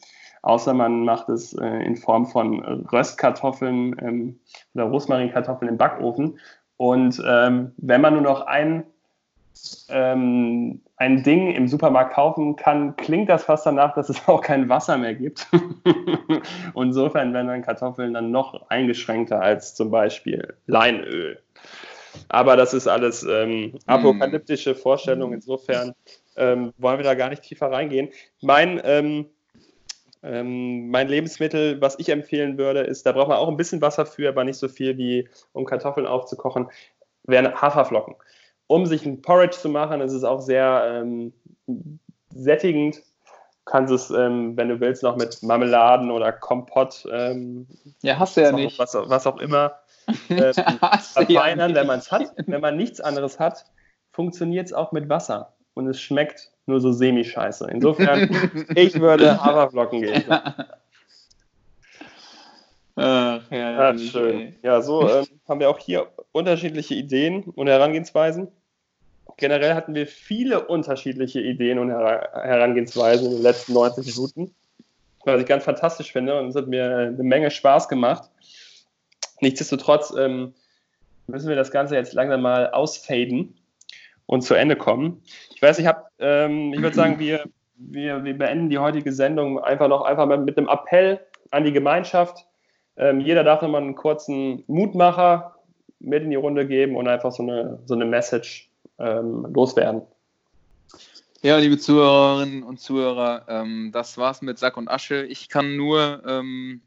[0.42, 2.60] Außer man macht es äh, in Form von
[2.92, 4.40] Röstkartoffeln ähm,
[4.74, 6.40] oder Rosmarinkartoffeln im Backofen.
[6.78, 8.84] Und ähm, wenn man nur noch ein
[9.90, 14.68] ähm, ein Ding im Supermarkt kaufen kann, klingt das fast danach, dass es auch kein
[14.70, 15.48] Wasser mehr gibt.
[16.74, 21.40] Und Insofern werden dann Kartoffeln dann noch eingeschränkter als zum Beispiel Leinöl.
[22.30, 25.34] Aber das ist alles ähm, apokalyptische Vorstellung.
[25.34, 25.94] Insofern
[26.36, 28.10] ähm, wollen wir da gar nicht tiefer reingehen.
[28.42, 29.28] Mein, ähm,
[30.24, 34.06] ähm, mein Lebensmittel, was ich empfehlen würde, ist, da braucht man auch ein bisschen Wasser
[34.06, 36.70] für, aber nicht so viel wie um Kartoffeln aufzukochen,
[37.24, 38.16] wären Haferflocken
[38.68, 41.34] um sich ein Porridge zu machen, ist es auch sehr ähm,
[42.34, 42.98] sättigend.
[42.98, 47.68] Du kannst es, ähm, wenn du willst, noch mit Marmeladen oder Kompott, ähm,
[48.02, 48.80] ja, hast du ja was, nicht.
[48.80, 49.80] Was, was auch immer,
[50.30, 51.80] ähm, ja verfeinern, nicht.
[51.80, 52.34] wenn man es hat.
[52.46, 53.66] Wenn man nichts anderes hat,
[54.12, 55.54] funktioniert es auch mit Wasser.
[55.78, 57.70] Und es schmeckt nur so semi-scheiße.
[57.72, 58.30] Insofern,
[58.76, 60.24] ich würde Haferflocken geben.
[62.96, 64.40] Ach, Ja, herrlich, schön.
[64.40, 64.54] ey.
[64.64, 68.48] Ja, so ähm, haben wir auch hier unterschiedliche Ideen und Herangehensweisen.
[69.38, 74.56] Generell hatten wir viele unterschiedliche Ideen und Her Herangehensweisen in den letzten 90 Minuten,
[75.26, 78.32] was ich ganz fantastisch finde und es hat mir eine Menge Spaß gemacht.
[79.42, 80.56] Nichtsdestotrotz ähm,
[81.28, 83.54] müssen wir das Ganze jetzt langsam mal ausfaden
[84.28, 85.24] und zu Ende kommen.
[85.56, 87.46] Ich weiß, ich habe, ähm, ich würde sagen, wir,
[87.78, 91.20] wir, wir beenden die heutige Sendung einfach noch einfach mit einem Appell
[91.50, 92.46] an die Gemeinschaft.
[92.98, 95.56] Ähm, jeder darf nochmal einen kurzen Mutmacher
[96.00, 98.70] mit in die Runde geben und einfach so eine, so eine Message
[99.00, 100.02] ähm, loswerden.
[101.42, 105.24] Ja, liebe Zuhörerinnen und Zuhörer, ähm, das war's mit Sack und Asche.
[105.24, 106.82] Ich kann nur ähm,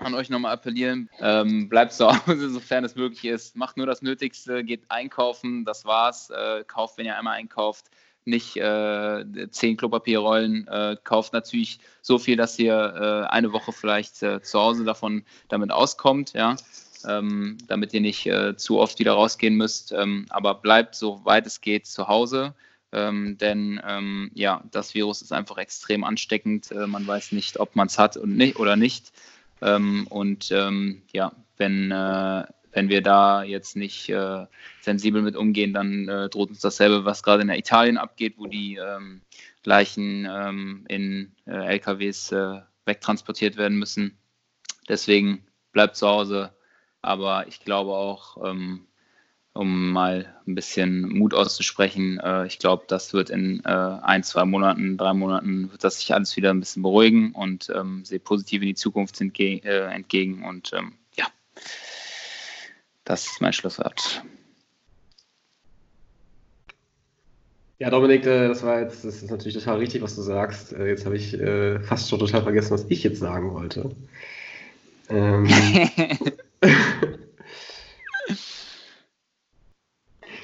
[0.00, 3.56] an euch nochmal appellieren, ähm, bleibt zu Hause, sofern es möglich ist.
[3.56, 6.30] Macht nur das Nötigste, geht einkaufen, das war's.
[6.30, 7.86] Äh, kauft, wenn ihr einmal einkauft,
[8.24, 10.68] nicht äh, zehn Klopapierrollen.
[10.68, 15.24] Äh, kauft natürlich so viel, dass ihr äh, eine Woche vielleicht äh, zu Hause davon
[15.48, 16.56] damit auskommt, ja.
[17.06, 19.92] Ähm, damit ihr nicht äh, zu oft wieder rausgehen müsst.
[19.92, 22.54] Ähm, aber bleibt, soweit es geht, zu Hause.
[22.90, 26.70] Ähm, denn ähm, ja, das Virus ist einfach extrem ansteckend.
[26.72, 29.12] Äh, man weiß nicht, ob man es hat und nicht, oder nicht.
[29.60, 34.46] Ähm, und ähm, ja, wenn, äh, wenn wir da jetzt nicht äh,
[34.80, 38.76] sensibel mit umgehen, dann äh, droht uns dasselbe, was gerade in Italien abgeht, wo die
[38.76, 39.22] ähm,
[39.64, 44.18] Leichen ähm, in äh, LKWs äh, wegtransportiert werden müssen.
[44.88, 46.54] Deswegen bleibt zu Hause.
[47.02, 48.87] Aber ich glaube auch, ähm,
[49.58, 52.20] um mal ein bisschen Mut auszusprechen.
[52.20, 56.14] Äh, ich glaube, das wird in äh, ein, zwei Monaten, drei Monaten, wird das sich
[56.14, 60.44] alles wieder ein bisschen beruhigen und ähm, sehe positiv in die Zukunft entge äh, entgegen.
[60.44, 61.26] Und ähm, ja,
[63.04, 64.22] das ist mein Schlusswort.
[67.80, 70.70] Ja, Dominik, äh, das war jetzt, das ist natürlich total richtig, was du sagst.
[70.70, 73.90] Jetzt habe ich äh, fast schon total vergessen, was ich jetzt sagen wollte.
[75.08, 75.48] Ähm,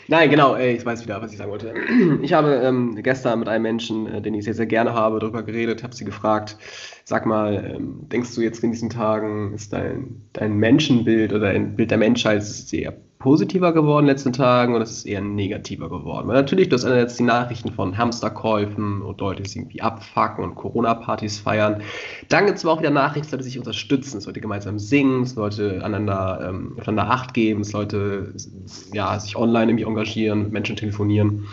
[0.09, 1.75] Nein, genau, ey, ich weiß wieder, was ich sagen wollte.
[2.23, 5.43] Ich habe ähm, gestern mit einem Menschen, äh, den ich sehr, sehr gerne habe, darüber
[5.43, 6.57] geredet, habe sie gefragt,
[7.05, 11.77] sag mal, ähm, denkst du jetzt in diesen Tagen, ist dein, dein Menschenbild oder ein
[11.77, 12.93] Bild der Menschheit sehr
[13.25, 16.29] positiver geworden in den letzten Tagen oder ist es eher negativer geworden?
[16.29, 20.57] Weil natürlich, du hast jetzt die Nachrichten von Hamsterkäufen und Leute, die irgendwie abfacken und
[20.57, 21.81] Corona-Partys feiern.
[22.29, 25.23] Dann gibt es aber auch wieder Nachrichten, dass Leute sich unterstützen, dass Leute gemeinsam singen,
[25.23, 28.35] dass Leute einander, ähm, einander Acht geben, dass Leute
[28.93, 31.47] ja, sich online irgendwie engagieren, mit Menschen telefonieren.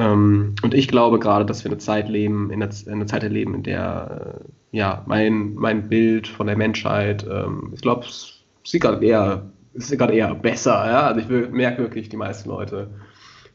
[0.00, 3.62] Ähm, und ich glaube gerade, dass wir eine Zeit leben, in einer Zeit erleben, in
[3.62, 4.40] der
[4.72, 9.52] äh, ja, mein, mein Bild von der Menschheit, ähm, ich glaube, es sieht gerade eher
[9.76, 10.86] ist gerade eher besser.
[10.86, 11.06] Ja?
[11.06, 12.90] Also ich merke wirklich, die meisten Leute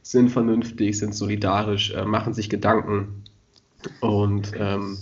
[0.02, 3.24] sind vernünftig, sind solidarisch, äh, machen sich Gedanken
[4.00, 4.98] und ähm,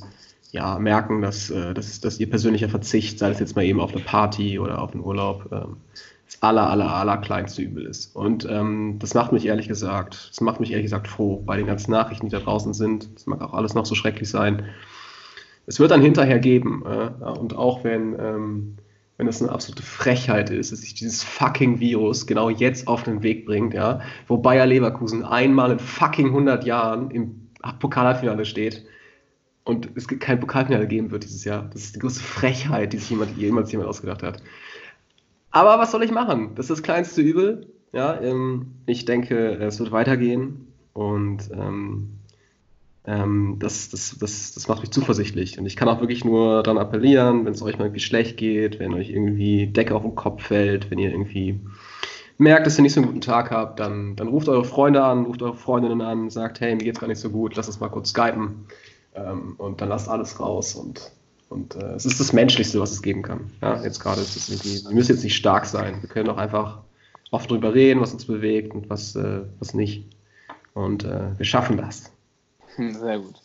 [0.52, 3.94] ja, merken, dass, äh, dass, dass ihr persönlicher Verzicht, sei es jetzt mal eben auf
[3.94, 5.78] eine Party oder auf einen Urlaub, ähm,
[6.26, 8.16] das aller, aller, aller kleinste Übel ist.
[8.16, 11.66] Und ähm, das macht mich ehrlich gesagt, das macht mich ehrlich gesagt froh bei den
[11.66, 13.16] ganzen Nachrichten, die da draußen sind.
[13.16, 14.66] Das mag auch alles noch so schrecklich sein.
[15.66, 16.84] Es wird dann hinterher geben.
[16.86, 18.78] Äh, und auch wenn ähm,
[19.20, 23.22] wenn das eine absolute Frechheit ist, dass sich dieses fucking Virus genau jetzt auf den
[23.22, 24.00] Weg bringt, ja,
[24.30, 27.50] wo Bayer Leverkusen einmal in fucking 100 Jahren im
[27.80, 28.86] Pokalfinale steht
[29.66, 31.70] und es kein Pokalfinale geben wird dieses Jahr.
[31.74, 34.42] Das ist die größte Frechheit, die sich jemand, jemals jemand ausgedacht hat.
[35.52, 36.56] Aber was soll ich machen?
[36.56, 37.68] Das ist das kleinste Übel.
[37.92, 42.19] Ja, ähm, ich denke, es wird weitergehen und ähm,
[43.10, 45.58] ähm, das, das, das, das macht mich zuversichtlich.
[45.58, 48.80] Und ich kann auch wirklich nur daran appellieren, wenn es euch mal irgendwie schlecht geht,
[48.80, 51.60] wenn euch irgendwie Decke auf den Kopf fällt, wenn ihr irgendwie
[52.38, 55.26] merkt, dass ihr nicht so einen guten Tag habt, dann, dann ruft eure Freunde an,
[55.26, 57.90] ruft eure Freundinnen an, sagt, hey, mir geht's gar nicht so gut, lass uns mal
[57.90, 58.68] kurz skypen.
[59.16, 61.12] Ähm, und dann lasst alles raus und,
[61.50, 63.50] und äh, es ist das Menschlichste, was es geben kann.
[63.62, 65.98] Ja, jetzt gerade ist es irgendwie, wir müssen jetzt nicht stark sein.
[66.02, 66.84] Wir können auch einfach
[67.32, 70.06] oft drüber reden, was uns bewegt und was, äh, was nicht.
[70.76, 72.12] Und äh, wir schaffen das.
[72.94, 73.36] Sehr gut.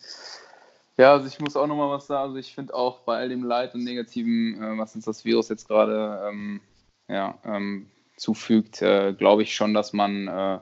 [0.97, 2.29] Ja, also ich muss auch nochmal was sagen.
[2.29, 5.49] Also ich finde auch bei all dem Leid und Negativen, äh, was uns das Virus
[5.49, 6.61] jetzt gerade ähm,
[7.09, 10.59] ja, ähm, zufügt, äh, glaube ich schon, dass man, äh,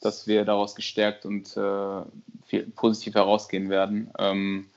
[0.00, 2.02] dass wir daraus gestärkt und äh,
[2.46, 4.10] viel, positiv herausgehen werden.
[4.18, 4.70] Ähm,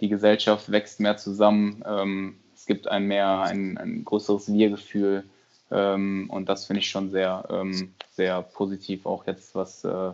[0.00, 1.82] die Gesellschaft wächst mehr zusammen.
[1.86, 5.24] Ähm, es gibt ein mehr, ein, ein größeres Wir-Gefühl.
[5.70, 10.12] Ähm, und das finde ich schon sehr, ähm, sehr positiv, auch jetzt was äh,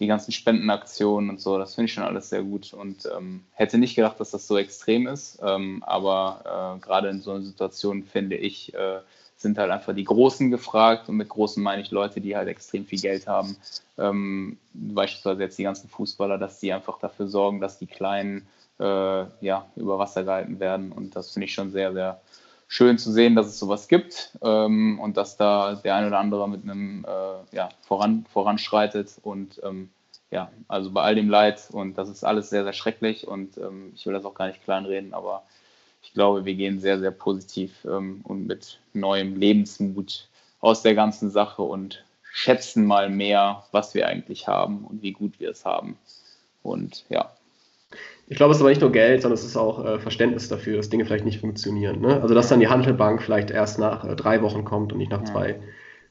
[0.00, 2.72] die ganzen Spendenaktionen und so, das finde ich schon alles sehr gut.
[2.72, 7.20] Und ähm, hätte nicht gedacht, dass das so extrem ist, ähm, aber äh, gerade in
[7.20, 9.00] so einer Situation finde ich, äh,
[9.36, 11.08] sind halt einfach die Großen gefragt.
[11.08, 13.56] Und mit Großen meine ich Leute, die halt extrem viel Geld haben,
[13.98, 18.46] ähm, beispielsweise jetzt die ganzen Fußballer, dass die einfach dafür sorgen, dass die Kleinen
[18.78, 18.84] äh,
[19.40, 20.92] ja, über Wasser gehalten werden.
[20.92, 22.20] Und das finde ich schon sehr, sehr
[22.70, 26.48] schön zu sehen, dass es sowas gibt ähm, und dass da der ein oder andere
[26.48, 29.90] mit einem äh, ja, voran, voranschreitet und ähm,
[30.30, 33.90] ja, also bei all dem Leid und das ist alles sehr, sehr schrecklich und ähm,
[33.96, 35.42] ich will das auch gar nicht kleinreden, aber
[36.00, 40.28] ich glaube, wir gehen sehr, sehr positiv ähm, und mit neuem Lebensmut
[40.60, 45.40] aus der ganzen Sache und schätzen mal mehr, was wir eigentlich haben und wie gut
[45.40, 45.98] wir es haben.
[46.62, 47.32] Und ja,
[48.30, 50.76] ich glaube, es ist aber nicht nur Geld, sondern es ist auch äh, Verständnis dafür,
[50.76, 52.00] dass Dinge vielleicht nicht funktionieren.
[52.00, 52.22] Ne?
[52.22, 55.22] Also, dass dann die Handelbank vielleicht erst nach äh, drei Wochen kommt und nicht nach
[55.22, 55.24] ja.
[55.24, 55.56] zwei.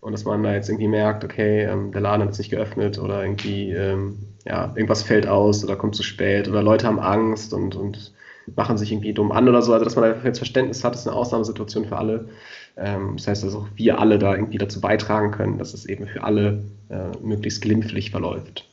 [0.01, 3.23] Und dass man da jetzt irgendwie merkt, okay, ähm, der Laden hat sich geöffnet oder
[3.23, 7.77] irgendwie, ähm, ja, irgendwas fällt aus oder kommt zu spät oder Leute haben Angst und,
[7.77, 8.11] und
[8.53, 9.71] machen sich irgendwie dumm an oder so.
[9.71, 12.27] Also, dass man einfach jetzt Verständnis hat, ist eine Ausnahmesituation für alle.
[12.75, 16.05] Ähm, das heißt, dass auch wir alle da irgendwie dazu beitragen können, dass es eben
[16.05, 18.68] für alle äh, möglichst glimpflich verläuft.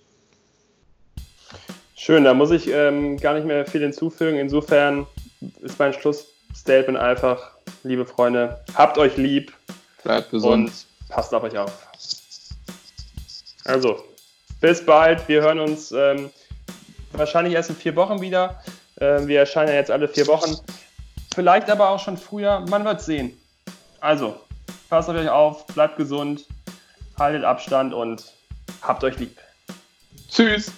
[1.98, 4.38] Schön, da muss ich ähm, gar nicht mehr viel hinzufügen.
[4.38, 5.06] Insofern
[5.62, 7.52] ist mein Schlussstatement einfach,
[7.84, 9.52] liebe Freunde, habt euch lieb.
[10.04, 10.68] Bleibt gesund.
[10.68, 11.72] Und passt auf euch auf.
[13.64, 14.04] Also,
[14.60, 15.26] bis bald.
[15.26, 16.30] Wir hören uns ähm,
[17.12, 18.62] wahrscheinlich erst in vier Wochen wieder.
[19.00, 20.54] Ähm, wir erscheinen ja jetzt alle vier Wochen.
[21.34, 22.60] Vielleicht aber auch schon früher.
[22.68, 23.40] Man wird sehen.
[24.00, 24.38] Also,
[24.90, 26.46] passt auf euch auf, bleibt gesund,
[27.18, 28.34] haltet Abstand und
[28.82, 29.38] habt euch lieb.
[30.30, 30.70] Tschüss.